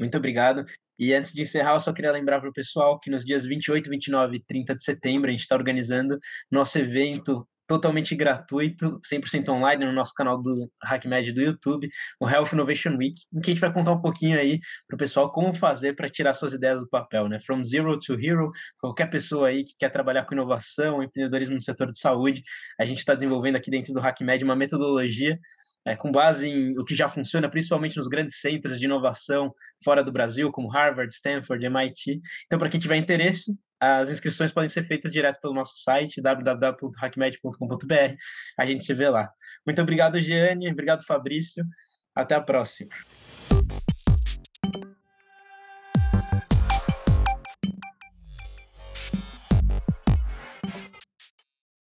Muito 0.00 0.16
obrigado. 0.16 0.64
E 0.98 1.12
antes 1.12 1.30
de 1.32 1.42
encerrar, 1.42 1.74
eu 1.74 1.80
só 1.80 1.92
queria 1.92 2.10
lembrar 2.10 2.40
para 2.40 2.48
o 2.48 2.52
pessoal 2.52 2.98
que 2.98 3.10
nos 3.10 3.22
dias 3.22 3.44
28, 3.44 3.90
29 3.90 4.36
e 4.36 4.40
30 4.42 4.74
de 4.74 4.82
setembro 4.82 5.28
a 5.28 5.30
gente 5.30 5.42
está 5.42 5.54
organizando 5.54 6.18
nosso 6.50 6.78
evento 6.78 7.46
totalmente 7.66 8.16
gratuito, 8.16 8.98
100% 9.08 9.48
online 9.50 9.84
no 9.84 9.92
nosso 9.92 10.12
canal 10.14 10.42
do 10.42 10.68
HackMed 10.82 11.32
do 11.32 11.40
YouTube, 11.40 11.88
o 12.18 12.28
Health 12.28 12.48
Innovation 12.52 12.96
Week, 12.96 13.14
em 13.32 13.40
que 13.40 13.50
a 13.50 13.54
gente 13.54 13.60
vai 13.60 13.72
contar 13.72 13.92
um 13.92 14.00
pouquinho 14.00 14.36
aí 14.36 14.58
para 14.88 14.96
o 14.96 14.98
pessoal 14.98 15.30
como 15.30 15.54
fazer 15.54 15.94
para 15.94 16.08
tirar 16.08 16.34
suas 16.34 16.52
ideias 16.52 16.80
do 16.80 16.88
papel, 16.88 17.28
né? 17.28 17.38
From 17.38 17.62
zero 17.62 17.96
to 17.98 18.14
hero, 18.14 18.50
qualquer 18.80 19.08
pessoa 19.08 19.48
aí 19.48 19.62
que 19.62 19.74
quer 19.78 19.90
trabalhar 19.90 20.24
com 20.24 20.34
inovação, 20.34 21.02
empreendedorismo 21.02 21.54
no 21.54 21.60
setor 21.60 21.92
de 21.92 22.00
saúde, 22.00 22.42
a 22.78 22.84
gente 22.84 22.98
está 22.98 23.14
desenvolvendo 23.14 23.56
aqui 23.56 23.70
dentro 23.70 23.92
do 23.92 24.00
HackMed 24.00 24.42
uma 24.42 24.56
metodologia 24.56 25.38
é, 25.86 25.96
com 25.96 26.12
base 26.12 26.48
em 26.48 26.78
o 26.78 26.84
que 26.84 26.94
já 26.94 27.08
funciona, 27.08 27.48
principalmente 27.48 27.96
nos 27.96 28.08
grandes 28.08 28.40
centros 28.40 28.78
de 28.78 28.84
inovação 28.84 29.52
fora 29.82 30.04
do 30.04 30.12
Brasil, 30.12 30.50
como 30.50 30.68
Harvard, 30.68 31.12
Stanford, 31.12 31.64
MIT. 31.64 32.20
Então, 32.46 32.58
para 32.58 32.68
quem 32.68 32.80
tiver 32.80 32.96
interesse, 32.96 33.56
as 33.80 34.10
inscrições 34.10 34.52
podem 34.52 34.68
ser 34.68 34.84
feitas 34.84 35.10
direto 35.10 35.40
pelo 35.40 35.54
nosso 35.54 35.82
site, 35.82 36.20
www.hackmed.com.br. 36.20 38.14
A 38.58 38.66
gente 38.66 38.84
se 38.84 38.92
vê 38.92 39.08
lá. 39.08 39.30
Muito 39.66 39.80
obrigado, 39.80 40.20
Giane. 40.20 40.70
Obrigado, 40.70 41.02
Fabrício. 41.04 41.64
Até 42.14 42.34
a 42.34 42.40
próxima. 42.40 42.90